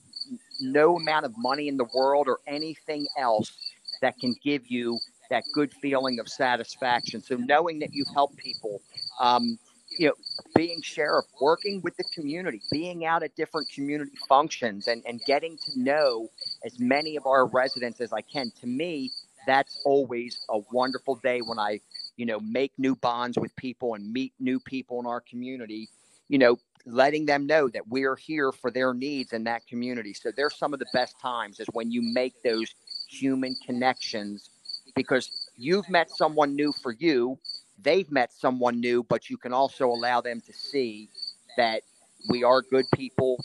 no 0.61 0.97
amount 0.97 1.27
of 1.27 1.33
money 1.37 1.69
in 1.69 1.77
the 1.77 1.87
world 1.95 2.29
or 2.29 2.39
anything 2.47 3.07
else 3.19 3.57
that 4.03 4.19
can 4.19 4.35
give 4.43 4.67
you 4.67 4.99
that 5.31 5.45
good 5.53 5.73
feeling 5.73 6.19
of 6.19 6.29
satisfaction. 6.29 7.23
So 7.23 7.37
knowing 7.37 7.79
that 7.81 7.93
you've 7.93 8.13
helped 8.15 8.37
people, 8.37 8.81
um, 9.21 9.59
you 9.99 10.09
know, 10.09 10.15
being 10.55 10.83
sheriff, 10.83 11.27
working 11.41 11.81
with 11.83 11.97
the 11.97 12.05
community, 12.15 12.61
being 12.71 13.05
out 13.05 13.23
at 13.23 13.35
different 13.37 13.69
community 13.71 14.17
functions 14.29 14.89
and, 14.89 15.03
and 15.07 15.21
getting 15.27 15.57
to 15.57 15.81
know 15.81 16.29
as 16.65 16.79
many 16.81 17.17
of 17.17 17.27
our 17.27 17.47
residents 17.47 18.01
as 18.01 18.13
I 18.13 18.21
can. 18.21 18.51
To 18.61 18.67
me, 18.67 19.13
that's 19.47 19.81
always 19.85 20.45
a 20.49 20.59
wonderful 20.73 21.17
day 21.17 21.41
when 21.41 21.59
I, 21.59 21.81
you 22.17 22.27
know, 22.27 22.41
make 22.41 22.73
new 22.79 22.97
bonds 22.97 23.39
with 23.39 23.55
people 23.57 23.95
and 23.95 24.13
meet 24.13 24.33
new 24.41 24.59
people 24.59 25.01
in 25.01 25.07
our 25.07 25.21
community, 25.21 25.89
you 26.29 26.39
know, 26.39 26.59
letting 26.87 27.27
them 27.27 27.47
know 27.47 27.69
that 27.69 27.89
we're 27.89 28.17
here 28.17 28.53
for 28.53 28.71
their 28.71 28.93
needs 28.95 29.33
in 29.33 29.45
that 29.45 29.67
community. 29.67 30.13
So 30.13 30.31
there's 30.35 30.57
some 30.57 30.73
of 30.73 30.81
the 30.81 30.87
best 30.93 31.19
times 31.21 31.61
is 31.61 31.67
when 31.73 31.91
you 31.91 32.03
make 32.03 32.43
those 32.43 32.75
human 33.09 33.55
connections 33.65 34.51
because 34.95 35.51
you've 35.57 35.89
met 35.89 36.11
someone 36.11 36.55
new 36.55 36.73
for 36.83 36.93
you, 36.93 37.39
they've 37.83 38.11
met 38.11 38.33
someone 38.33 38.81
new, 38.81 39.03
but 39.03 39.29
you 39.29 39.37
can 39.37 39.53
also 39.53 39.87
allow 39.87 40.21
them 40.21 40.41
to 40.41 40.53
see 40.53 41.09
that 41.57 41.83
we 42.29 42.45
are 42.45 42.63
good 42.63 42.87
people. 42.95 43.43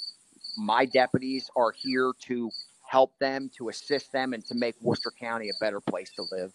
My 0.57 0.85
deputies 0.85 1.49
are 1.55 1.71
here 1.71 2.13
to 2.23 2.51
help 2.87 3.17
them, 3.19 3.49
to 3.57 3.69
assist 3.69 4.11
them, 4.11 4.33
and 4.33 4.43
to 4.45 4.55
make 4.55 4.75
Worcester 4.81 5.11
County 5.19 5.49
a 5.49 5.53
better 5.59 5.79
place 5.79 6.11
to 6.15 6.25
live. 6.31 6.51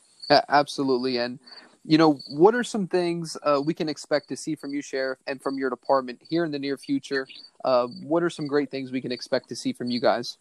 Absolutely. 0.49 1.19
And, 1.19 1.39
you 1.85 1.99
know, 1.99 2.19
what 2.29 2.55
are 2.55 2.65
some 2.65 2.87
things 2.87 3.37
uh, 3.43 3.61
we 3.65 3.75
can 3.75 3.89
expect 3.89 4.29
to 4.31 4.37
see 4.37 4.55
from 4.55 4.73
you, 4.73 4.83
Sheriff, 4.83 5.19
and 5.27 5.41
from 5.41 5.59
your 5.59 5.71
department 5.71 6.21
here 6.29 6.45
in 6.45 6.51
the 6.51 6.59
near 6.59 6.77
future? 6.77 7.27
Uh, 7.65 7.87
what 8.03 8.23
are 8.23 8.31
some 8.31 8.47
great 8.47 8.71
things 8.71 8.91
we 8.91 9.01
can 9.01 9.13
expect 9.13 9.49
to 9.51 9.57
see 9.57 9.73
from 9.73 9.91
you 9.91 10.01
guys? 10.01 10.39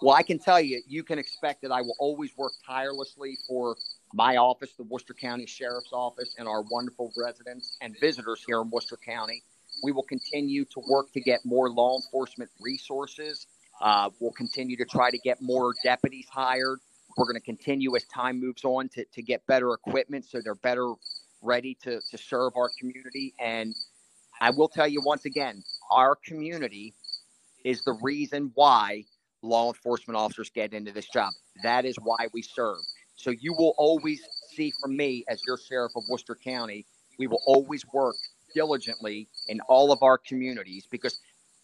Well, 0.00 0.14
I 0.14 0.22
can 0.22 0.38
tell 0.38 0.60
you, 0.60 0.82
you 0.86 1.02
can 1.02 1.18
expect 1.18 1.62
that 1.62 1.72
I 1.72 1.80
will 1.82 1.96
always 1.98 2.36
work 2.36 2.52
tirelessly 2.66 3.38
for 3.48 3.76
my 4.14 4.36
office, 4.36 4.72
the 4.76 4.84
Worcester 4.84 5.14
County 5.14 5.46
Sheriff's 5.46 5.92
Office, 5.92 6.34
and 6.38 6.46
our 6.46 6.62
wonderful 6.70 7.12
residents 7.16 7.76
and 7.80 7.96
visitors 8.00 8.42
here 8.46 8.60
in 8.60 8.70
Worcester 8.70 8.98
County. 9.04 9.42
We 9.82 9.92
will 9.92 10.02
continue 10.02 10.64
to 10.66 10.82
work 10.88 11.12
to 11.12 11.20
get 11.20 11.40
more 11.44 11.70
law 11.70 11.96
enforcement 11.96 12.50
resources. 12.60 13.46
Uh, 13.80 14.10
we'll 14.20 14.32
continue 14.32 14.76
to 14.76 14.84
try 14.84 15.10
to 15.10 15.18
get 15.18 15.40
more 15.40 15.74
deputies 15.82 16.26
hired. 16.30 16.78
We're 17.16 17.24
going 17.24 17.36
to 17.36 17.40
continue 17.40 17.94
as 17.96 18.04
time 18.04 18.40
moves 18.40 18.64
on 18.64 18.88
to, 18.90 19.04
to 19.04 19.22
get 19.22 19.46
better 19.46 19.72
equipment 19.72 20.24
so 20.24 20.40
they're 20.42 20.54
better 20.54 20.94
ready 21.42 21.76
to, 21.82 22.00
to 22.10 22.18
serve 22.18 22.52
our 22.56 22.70
community. 22.78 23.34
And 23.40 23.74
I 24.40 24.50
will 24.50 24.68
tell 24.68 24.86
you 24.86 25.02
once 25.04 25.24
again, 25.24 25.62
our 25.90 26.16
community 26.16 26.94
is 27.64 27.82
the 27.82 27.98
reason 28.02 28.52
why 28.54 29.04
law 29.42 29.68
enforcement 29.68 30.16
officers 30.16 30.50
get 30.50 30.72
into 30.72 30.92
this 30.92 31.08
job. 31.08 31.32
That 31.62 31.84
is 31.84 31.96
why 32.02 32.28
we 32.32 32.42
serve. 32.42 32.78
So 33.16 33.30
you 33.30 33.52
will 33.52 33.74
always 33.76 34.20
see 34.54 34.72
from 34.80 34.96
me 34.96 35.24
as 35.28 35.40
your 35.46 35.58
sheriff 35.58 35.92
of 35.96 36.04
Worcester 36.08 36.34
County, 36.34 36.86
we 37.18 37.26
will 37.26 37.42
always 37.46 37.84
work 37.92 38.16
diligently 38.54 39.28
in 39.48 39.60
all 39.68 39.92
of 39.92 40.02
our 40.02 40.18
communities 40.18 40.86
because 40.90 41.20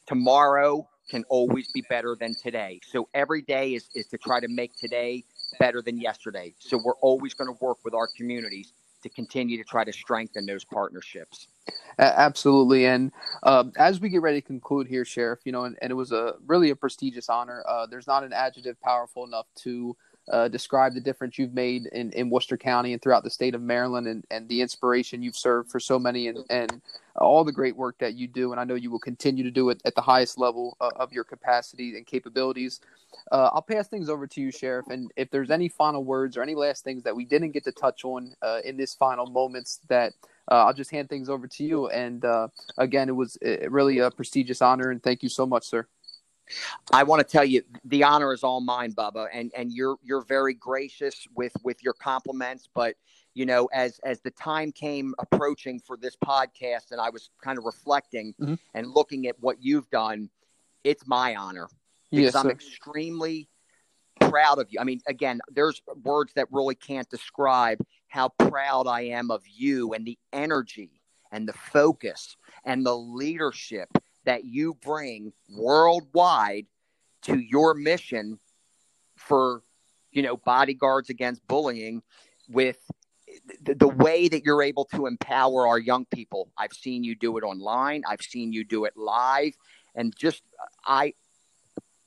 tomorrow 0.06 0.88
can 1.10 1.24
always 1.28 1.70
be 1.72 1.82
better 1.88 2.16
than 2.18 2.34
today. 2.34 2.80
So 2.86 3.08
every 3.14 3.42
day 3.42 3.74
is, 3.74 3.88
is 3.94 4.06
to 4.08 4.18
try 4.18 4.40
to 4.40 4.48
make 4.48 4.76
today 4.76 5.24
better 5.58 5.80
than 5.82 5.98
yesterday. 5.98 6.54
So 6.58 6.78
we're 6.82 6.96
always 6.96 7.34
going 7.34 7.48
to 7.48 7.64
work 7.64 7.78
with 7.84 7.94
our 7.94 8.08
communities 8.16 8.72
to 9.08 9.14
continue 9.14 9.56
to 9.56 9.64
try 9.64 9.84
to 9.84 9.92
strengthen 9.92 10.46
those 10.46 10.64
partnerships. 10.64 11.48
Absolutely, 11.98 12.86
and 12.86 13.12
uh, 13.42 13.64
as 13.76 14.00
we 14.00 14.08
get 14.08 14.22
ready 14.22 14.40
to 14.40 14.46
conclude 14.46 14.86
here, 14.86 15.04
Sheriff, 15.04 15.40
you 15.44 15.52
know, 15.52 15.64
and, 15.64 15.76
and 15.82 15.90
it 15.90 15.94
was 15.94 16.12
a 16.12 16.34
really 16.46 16.70
a 16.70 16.76
prestigious 16.76 17.28
honor. 17.28 17.62
Uh, 17.68 17.86
there's 17.86 18.06
not 18.06 18.24
an 18.24 18.32
adjective 18.32 18.80
powerful 18.80 19.24
enough 19.24 19.46
to 19.56 19.96
uh, 20.30 20.48
describe 20.48 20.94
the 20.94 21.00
difference 21.00 21.38
you've 21.38 21.54
made 21.54 21.86
in, 21.86 22.12
in 22.12 22.30
Worcester 22.30 22.56
County 22.56 22.92
and 22.92 23.00
throughout 23.00 23.24
the 23.24 23.30
state 23.30 23.54
of 23.54 23.62
Maryland 23.62 24.06
and, 24.06 24.24
and 24.30 24.48
the 24.48 24.60
inspiration 24.60 25.22
you've 25.22 25.36
served 25.36 25.70
for 25.70 25.80
so 25.80 25.98
many 25.98 26.28
and, 26.28 26.44
and 26.50 26.80
all 27.16 27.44
the 27.44 27.52
great 27.52 27.76
work 27.76 27.96
that 27.98 28.14
you 28.14 28.28
do. 28.28 28.52
And 28.52 28.60
I 28.60 28.64
know 28.64 28.74
you 28.74 28.90
will 28.90 28.98
continue 28.98 29.44
to 29.44 29.50
do 29.50 29.70
it 29.70 29.80
at 29.84 29.94
the 29.94 30.00
highest 30.00 30.38
level 30.38 30.76
uh, 30.80 30.90
of 30.96 31.12
your 31.12 31.24
capacity 31.24 31.96
and 31.96 32.06
capabilities. 32.06 32.80
Uh, 33.32 33.50
I'll 33.52 33.62
pass 33.62 33.88
things 33.88 34.08
over 34.08 34.26
to 34.26 34.40
you, 34.40 34.50
Sheriff. 34.50 34.86
And 34.88 35.10
if 35.16 35.30
there's 35.30 35.50
any 35.50 35.68
final 35.68 36.04
words 36.04 36.36
or 36.36 36.42
any 36.42 36.54
last 36.54 36.84
things 36.84 37.02
that 37.04 37.16
we 37.16 37.24
didn't 37.24 37.52
get 37.52 37.64
to 37.64 37.72
touch 37.72 38.04
on 38.04 38.34
uh, 38.42 38.60
in 38.64 38.76
this 38.76 38.94
final 38.94 39.26
moments 39.26 39.80
that 39.88 40.12
uh, 40.50 40.66
I'll 40.66 40.74
just 40.74 40.90
hand 40.90 41.08
things 41.08 41.28
over 41.28 41.46
to 41.46 41.64
you. 41.64 41.88
And 41.88 42.24
uh, 42.24 42.48
again, 42.76 43.08
it 43.08 43.16
was 43.16 43.36
really 43.68 43.98
a 43.98 44.10
prestigious 44.10 44.62
honor. 44.62 44.90
And 44.90 45.02
thank 45.02 45.22
you 45.22 45.28
so 45.28 45.46
much, 45.46 45.64
sir. 45.66 45.86
I 46.92 47.02
want 47.02 47.20
to 47.20 47.30
tell 47.30 47.44
you 47.44 47.62
the 47.84 48.04
honor 48.04 48.32
is 48.32 48.42
all 48.42 48.60
mine, 48.60 48.92
Bubba, 48.92 49.28
and 49.32 49.52
and 49.56 49.72
you're 49.72 49.96
you're 50.02 50.22
very 50.22 50.54
gracious 50.54 51.26
with 51.34 51.52
with 51.62 51.82
your 51.82 51.94
compliments. 51.94 52.68
But 52.74 52.96
you 53.34 53.46
know, 53.46 53.66
as 53.72 54.00
as 54.04 54.20
the 54.20 54.30
time 54.30 54.72
came 54.72 55.14
approaching 55.18 55.80
for 55.80 55.96
this 55.96 56.16
podcast, 56.16 56.92
and 56.92 57.00
I 57.00 57.10
was 57.10 57.30
kind 57.42 57.58
of 57.58 57.64
reflecting 57.64 58.34
mm-hmm. 58.40 58.54
and 58.74 58.86
looking 58.88 59.26
at 59.26 59.36
what 59.40 59.56
you've 59.60 59.88
done, 59.90 60.30
it's 60.84 61.06
my 61.06 61.36
honor 61.36 61.68
because 62.10 62.34
yes, 62.34 62.34
I'm 62.34 62.50
extremely 62.50 63.48
proud 64.20 64.58
of 64.58 64.68
you. 64.70 64.80
I 64.80 64.84
mean, 64.84 65.00
again, 65.06 65.40
there's 65.50 65.82
words 66.02 66.32
that 66.34 66.48
really 66.50 66.74
can't 66.74 67.08
describe 67.08 67.78
how 68.08 68.30
proud 68.30 68.86
I 68.86 69.02
am 69.02 69.30
of 69.30 69.42
you 69.46 69.92
and 69.92 70.06
the 70.06 70.18
energy 70.32 71.00
and 71.30 71.48
the 71.48 71.52
focus 71.52 72.36
and 72.64 72.84
the 72.84 72.96
leadership 72.96 73.88
that 74.28 74.44
you 74.44 74.74
bring 74.74 75.32
worldwide 75.48 76.66
to 77.22 77.38
your 77.38 77.72
mission 77.72 78.38
for 79.16 79.62
you 80.10 80.20
know 80.20 80.36
bodyguards 80.36 81.08
against 81.08 81.40
bullying 81.48 82.02
with 82.46 82.76
the, 83.62 83.74
the, 83.74 83.88
way 83.88 84.28
that 84.28 84.44
you're 84.44 84.62
able 84.62 84.84
to 84.84 85.06
empower 85.06 85.66
our 85.66 85.78
young 85.78 86.04
people. 86.06 86.50
I've 86.58 86.74
seen 86.74 87.04
you 87.04 87.14
do 87.14 87.38
it 87.38 87.42
online. 87.42 88.02
I've 88.06 88.20
seen 88.20 88.52
you 88.52 88.64
do 88.64 88.84
it 88.84 88.94
live. 88.96 89.54
And 89.94 90.14
just 90.14 90.42
i 90.84 91.14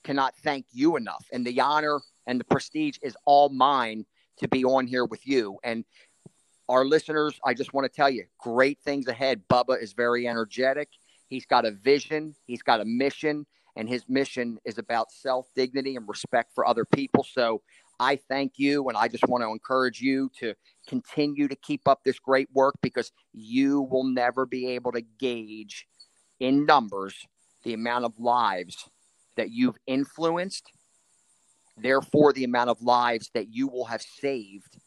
cannot 0.04 0.36
thank 0.44 0.68
you 0.72 0.98
enough. 0.98 1.26
And 1.34 1.44
the 1.44 1.60
honor 1.60 2.02
and 2.28 2.40
the 2.40 2.44
prestige 2.44 2.98
is 3.02 3.18
all 3.26 3.50
mine 3.50 4.06
to 4.38 4.48
be 4.48 4.64
on 4.64 4.86
here 4.86 5.06
with 5.06 5.26
you. 5.26 5.58
And 5.64 5.86
our 6.70 6.86
listeners 6.86 7.40
i 7.44 7.56
just 7.56 7.74
want 7.74 7.86
to 7.86 7.96
tell 7.96 8.12
you 8.12 8.26
great 8.40 8.80
things 8.84 9.08
ahead. 9.08 9.42
Bubba 9.50 9.82
is 9.82 9.94
very 9.94 10.28
energetic 10.28 10.90
He's 11.32 11.46
got 11.46 11.66
a 11.66 11.72
vision, 11.72 12.36
he's 12.46 12.62
got 12.62 12.82
a 12.82 12.86
mission, 12.86 13.46
and 13.78 13.88
his 13.88 14.04
mission 14.10 14.58
is 14.66 14.78
about 14.78 15.14
self 15.14 15.48
dignity 15.56 15.96
and 15.96 16.06
respect 16.06 16.52
for 16.54 16.68
other 16.68 16.84
people. 16.84 17.24
So 17.24 17.62
I 18.02 18.18
thank 18.18 18.56
you, 18.58 18.90
and 18.90 18.98
I 18.98 19.08
just 19.08 19.26
want 19.30 19.42
to 19.46 19.48
encourage 19.48 20.02
you 20.02 20.30
to 20.40 20.54
continue 20.90 21.48
to 21.48 21.56
keep 21.56 21.88
up 21.88 22.02
this 22.04 22.20
great 22.20 22.50
work 22.54 22.76
because 22.82 23.14
you 23.32 23.80
will 23.84 24.04
never 24.04 24.46
be 24.46 24.72
able 24.72 24.92
to 24.92 25.00
gauge 25.20 25.88
in 26.42 26.66
numbers 26.66 27.16
the 27.64 27.74
amount 27.76 28.04
of 28.04 28.12
lives 28.20 28.90
that 29.38 29.52
you've 29.52 29.78
influenced, 29.88 30.70
therefore, 31.78 32.34
the 32.34 32.44
amount 32.44 32.70
of 32.70 32.82
lives 32.82 33.32
that 33.34 33.48
you 33.48 33.70
will 33.70 33.86
have 33.86 34.02
saved 34.02 34.80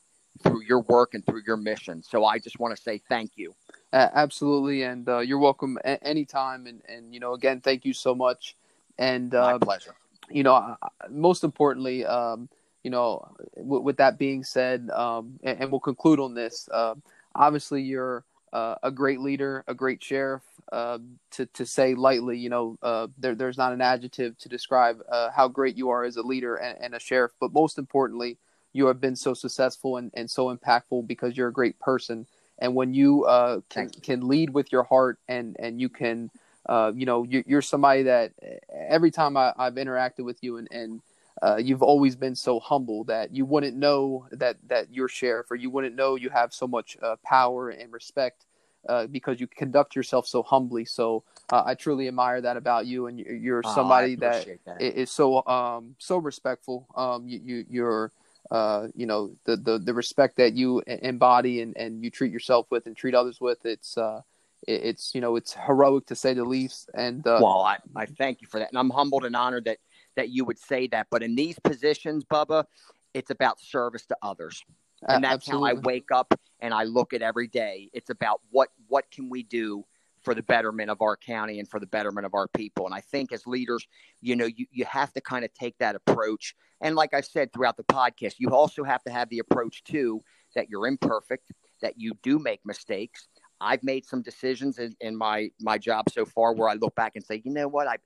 through 0.43 0.63
your 0.69 0.83
work 0.83 1.15
and 1.15 1.25
through 1.25 1.41
your 1.47 1.57
mission. 1.57 2.03
So 2.03 2.27
I 2.27 2.39
just 2.39 2.59
want 2.59 2.77
to 2.77 2.83
say 2.83 3.01
thank 3.09 3.31
you. 3.37 3.55
Uh, 3.95 4.11
absolutely, 4.15 4.83
and 4.83 5.09
uh, 5.09 5.21
you're 5.21 5.39
welcome 5.39 5.79
a- 5.85 6.03
anytime. 6.03 6.67
And 6.67 6.83
and 6.89 7.15
you 7.15 7.21
know, 7.21 7.35
again, 7.35 7.61
thank 7.61 7.85
you 7.85 7.93
so 7.93 8.13
much. 8.13 8.57
And 8.99 9.33
uh, 9.33 9.53
my 9.53 9.59
pleasure. 9.59 9.95
You 10.29 10.43
know, 10.43 10.77
most 11.11 11.45
importantly, 11.45 12.05
um, 12.05 12.49
you 12.83 12.91
know, 12.91 13.25
w- 13.57 13.83
with 13.83 13.99
that 13.99 14.19
being 14.19 14.43
said, 14.43 14.91
um, 14.91 15.39
and, 15.45 15.61
and, 15.61 15.71
we'll 15.71 15.81
conclude 15.81 16.19
on 16.19 16.35
this. 16.35 16.69
Uh, 16.73 16.97
obviously, 17.37 17.83
you're 17.83 18.25
uh, 18.53 18.75
a 18.83 18.91
great 18.91 19.21
leader, 19.21 19.63
a 19.69 19.75
great 19.75 20.03
sheriff. 20.03 20.43
Uh, 20.73 20.99
to 21.31 21.47
to 21.47 21.65
say 21.65 21.95
lightly, 21.95 22.37
you 22.37 22.49
know, 22.49 22.77
there, 23.17 23.37
there's 23.37 23.59
not 23.59 23.73
an 23.73 23.81
adjective 23.81 24.37
to 24.39 24.49
describe 24.49 25.03
how 25.37 25.47
great 25.47 25.77
you 25.77 25.91
are 25.91 26.03
as 26.03 26.17
a 26.17 26.23
leader 26.23 26.57
and, 26.57 26.77
and 26.81 26.95
a 26.97 26.99
sheriff. 26.99 27.31
But 27.39 27.53
most 27.53 27.79
importantly, 27.79 28.39
you 28.73 28.87
have 28.87 29.01
been 29.01 29.15
so 29.15 29.35
successful 29.35 29.99
and, 29.99 30.11
and 30.15 30.29
so 30.29 30.53
impactful 30.53 31.07
because 31.07 31.37
you're 31.37 31.47
a 31.47 31.53
great 31.53 31.79
person 31.79 32.27
and 32.65 32.75
when 32.75 32.95
you 32.95 33.25
uh, 33.25 33.61
can 33.69 33.91
can 33.91 34.27
lead 34.27 34.51
with 34.51 34.73
your 34.73 34.85
heart 34.85 35.19
and 35.29 35.55
and 35.59 35.81
you 35.81 35.89
can 35.89 36.31
uh, 36.67 36.91
you 36.95 37.05
know 37.05 37.25
you're, 37.25 37.45
you're, 37.47 37.63
somebody 37.63 38.05
that 38.05 38.33
every 38.73 39.11
time 39.11 39.37
I, 39.37 39.53
have 39.59 39.75
interacted 39.75 40.25
with 40.25 40.43
you 40.43 40.57
and 40.57 40.69
and 40.71 41.03
uh, 41.43 41.57
you've 41.57 41.83
always 41.83 42.17
been 42.17 42.35
so 42.35 42.59
humble 42.59 43.05
that 43.05 43.35
you 43.35 43.45
wouldn't 43.45 43.77
know 43.77 44.27
that 44.33 44.57
that 44.69 44.87
you're 44.91 45.09
sheriff 45.09 45.51
or 45.51 45.57
you 45.57 45.69
wouldn't 45.69 45.95
know 45.95 46.15
you 46.15 46.31
have 46.31 46.55
so 46.55 46.67
much 46.67 46.97
uh, 47.03 47.17
power 47.23 47.69
and 47.69 47.93
respect 47.93 48.47
uh, 48.89 49.07
because 49.09 49.41
you 49.41 49.47
conduct 49.47 49.95
yourself 49.95 50.27
so 50.27 50.43
humbly. 50.43 50.85
So 50.87 51.25
uh, 51.53 51.63
I 51.67 51.75
truly 51.75 52.09
admire 52.09 52.41
that 52.41 52.57
about 52.57 52.87
you, 52.87 53.07
and 53.09 53.19
you're, 53.19 53.63
oh, 53.65 53.75
somebody 53.75 54.15
oh, 54.17 54.21
that, 54.21 54.47
that 54.67 54.81
is 54.81 55.11
so 55.11 55.47
um, 55.47 55.97
so 55.99 56.17
respectful. 56.19 56.87
Um, 56.95 57.27
you, 57.27 57.41
you 57.45 57.67
you're 57.69 58.13
uh, 58.51 58.89
you 58.95 59.07
know 59.07 59.35
the, 59.45 59.57
the 59.57 59.79
the 59.79 59.95
respect 59.95 60.37
that 60.37 60.55
you 60.55 60.83
embody 60.87 61.61
and, 61.63 61.77
and 61.77 62.05
you 62.05 62.11
treat 62.11 62.33
yourself 62.33 62.67
with 62.71 62.87
and 62.87 62.97
treat 62.97 63.15
others 63.15 63.41
with 63.41 63.65
it's 63.65 63.97
uh 63.97 64.21
it's 64.67 65.15
you 65.15 65.21
know 65.21 65.37
it's 65.37 65.55
heroic 65.55 66.07
to 66.07 66.15
say 66.15 66.35
the 66.35 66.45
least. 66.45 66.91
And 66.95 67.27
uh, 67.27 67.39
well 67.43 67.61
I, 67.63 67.79
I 67.97 68.07
thank 68.07 68.41
you 68.41 68.49
for 68.49 68.61
that. 68.61 68.71
And 68.71 68.79
i'm 68.79 68.91
humbled 68.91 69.25
and 69.25 69.37
honored 69.37 69.65
that 69.67 69.79
that 70.17 70.31
you 70.31 70.45
would 70.45 70.59
say 70.59 70.87
that. 70.89 71.09
But 71.11 71.23
in 71.23 71.35
these 71.35 71.59
positions 71.59 72.25
bubba 72.25 72.65
it's 73.13 73.31
about 73.31 73.61
service 73.61 74.07
to 74.07 74.17
others. 74.23 74.63
And 75.07 75.23
that's 75.23 75.49
Absolutely. 75.49 75.71
how 75.71 75.77
i 75.77 75.81
wake 75.81 76.11
up 76.13 76.35
and 76.61 76.73
i 76.73 76.85
look 76.85 77.13
at 77.13 77.23
every 77.23 77.49
day. 77.49 77.91
It's 77.93 78.11
about 78.11 78.41
what 78.51 78.69
what 78.89 79.11
can 79.11 79.29
we 79.29 79.43
do 79.43 79.85
for 80.25 80.35
the 80.35 80.43
betterment 80.43 80.91
of 80.91 81.03
our 81.03 81.17
county 81.17 81.59
and 81.59 81.69
for 81.69 81.79
the 81.79 81.87
betterment 81.87 82.27
of 82.27 82.35
our 82.35 82.49
people. 82.49 82.87
And 82.87 82.95
I 82.95 83.01
think 83.01 83.33
as 83.33 83.47
leaders, 83.47 83.87
you 84.21 84.37
know, 84.37 84.47
you, 84.47 84.67
you 84.71 84.85
have 84.87 85.13
to 85.13 85.21
kind 85.21 85.45
of 85.45 85.53
take 85.55 85.77
that 85.79 85.95
approach. 85.95 86.55
And 86.81 86.97
like 86.97 87.15
I 87.15 87.21
said 87.21 87.53
throughout 87.53 87.77
the 87.77 87.85
podcast, 87.85 88.35
you 88.39 88.51
also 88.51 88.85
have 88.85 89.03
to 89.05 89.13
have 89.13 89.29
the 89.29 89.39
approach 89.39 89.85
too 89.85 90.23
that 90.55 90.69
you're 90.69 90.87
imperfect, 90.87 91.53
that 91.83 91.95
you 91.97 92.13
do 92.23 92.39
make 92.39 92.61
mistakes. 92.65 93.29
I've 93.61 93.83
made 93.83 94.05
some 94.05 94.23
decisions 94.23 94.79
in, 94.79 94.95
in 95.01 95.17
my 95.17 95.49
my 95.61 95.79
job 95.79 96.11
so 96.11 96.25
far 96.25 96.55
where 96.55 96.69
I 96.69 96.75
look 96.75 96.95
back 96.95 97.13
and 97.15 97.25
say, 97.25 97.41
you 97.45 97.53
know 97.53 97.69
what, 97.69 97.87
I 97.87 97.97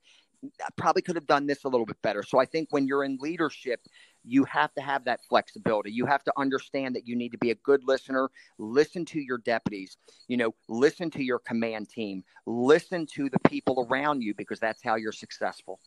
probably 0.77 1.01
could 1.01 1.15
have 1.15 1.27
done 1.27 1.45
this 1.45 1.63
a 1.63 1.67
little 1.67 1.85
bit 1.85 2.01
better. 2.01 2.23
So 2.23 2.39
I 2.39 2.45
think 2.45 2.69
when 2.71 2.87
you're 2.87 3.03
in 3.03 3.17
leadership, 3.19 3.81
you 4.23 4.43
have 4.45 4.73
to 4.75 4.81
have 4.81 5.05
that 5.05 5.21
flexibility. 5.29 5.91
You 5.91 6.05
have 6.05 6.23
to 6.25 6.33
understand 6.37 6.95
that 6.95 7.07
you 7.07 7.15
need 7.15 7.31
to 7.31 7.37
be 7.37 7.51
a 7.51 7.55
good 7.55 7.81
listener, 7.85 8.29
listen 8.57 9.05
to 9.05 9.19
your 9.19 9.37
deputies, 9.39 9.97
you 10.27 10.37
know, 10.37 10.53
listen 10.67 11.09
to 11.11 11.23
your 11.23 11.39
command 11.39 11.89
team, 11.89 12.23
listen 12.45 13.05
to 13.15 13.29
the 13.29 13.39
people 13.49 13.87
around 13.89 14.21
you 14.21 14.33
because 14.33 14.59
that's 14.59 14.83
how 14.83 14.95
you're 14.95 15.11
successful. 15.11 15.79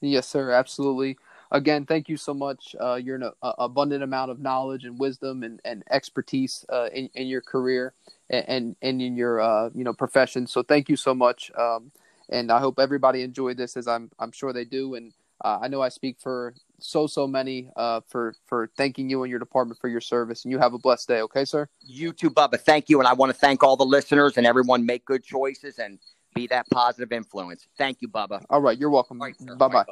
Yes, 0.00 0.26
sir, 0.26 0.50
absolutely. 0.50 1.16
Again, 1.52 1.86
thank 1.86 2.08
you 2.08 2.16
so 2.16 2.34
much. 2.34 2.74
Uh, 2.80 2.94
you're 2.94 3.16
an 3.16 3.30
a, 3.42 3.52
abundant 3.58 4.02
amount 4.02 4.30
of 4.30 4.40
knowledge 4.40 4.84
and 4.84 4.98
wisdom 4.98 5.42
and, 5.44 5.60
and 5.64 5.84
expertise 5.90 6.64
uh, 6.70 6.88
in, 6.92 7.08
in 7.14 7.26
your 7.28 7.40
career 7.42 7.94
and, 8.30 8.74
and 8.82 9.00
in 9.00 9.16
your 9.16 9.40
uh, 9.40 9.70
you 9.74 9.84
know 9.84 9.92
profession. 9.92 10.46
So 10.46 10.62
thank 10.62 10.88
you 10.88 10.96
so 10.96 11.14
much. 11.14 11.52
Um, 11.56 11.92
and 12.32 12.50
I 12.50 12.58
hope 12.58 12.78
everybody 12.78 13.22
enjoyed 13.22 13.56
this 13.56 13.76
as 13.76 13.86
I'm 13.86 14.10
I'm 14.18 14.32
sure 14.32 14.52
they 14.52 14.64
do. 14.64 14.94
And 14.94 15.12
uh, 15.44 15.58
I 15.60 15.68
know 15.68 15.82
I 15.82 15.88
speak 15.88 16.16
for 16.20 16.54
so 16.80 17.06
so 17.06 17.26
many 17.26 17.68
uh, 17.76 18.00
for 18.08 18.34
for 18.46 18.70
thanking 18.76 19.08
you 19.10 19.22
and 19.22 19.30
your 19.30 19.38
department 19.38 19.80
for 19.80 19.88
your 19.88 20.00
service. 20.00 20.44
And 20.44 20.52
you 20.52 20.58
have 20.58 20.74
a 20.74 20.78
blessed 20.78 21.08
day. 21.08 21.20
Okay, 21.22 21.44
sir. 21.44 21.68
You 21.82 22.12
too, 22.12 22.30
Bubba. 22.30 22.58
Thank 22.58 22.88
you, 22.88 22.98
and 22.98 23.06
I 23.06 23.12
want 23.12 23.30
to 23.30 23.38
thank 23.38 23.62
all 23.62 23.76
the 23.76 23.84
listeners 23.84 24.36
and 24.36 24.46
everyone. 24.46 24.84
Make 24.86 25.04
good 25.04 25.22
choices 25.22 25.78
and 25.78 25.98
be 26.34 26.46
that 26.48 26.68
positive 26.70 27.12
influence. 27.12 27.66
Thank 27.76 27.98
you, 28.00 28.08
Bubba. 28.08 28.42
All 28.50 28.60
right, 28.60 28.78
you're 28.78 28.90
welcome. 28.90 29.20
Right, 29.20 29.36
bye 29.58 29.68
bye. 29.68 29.84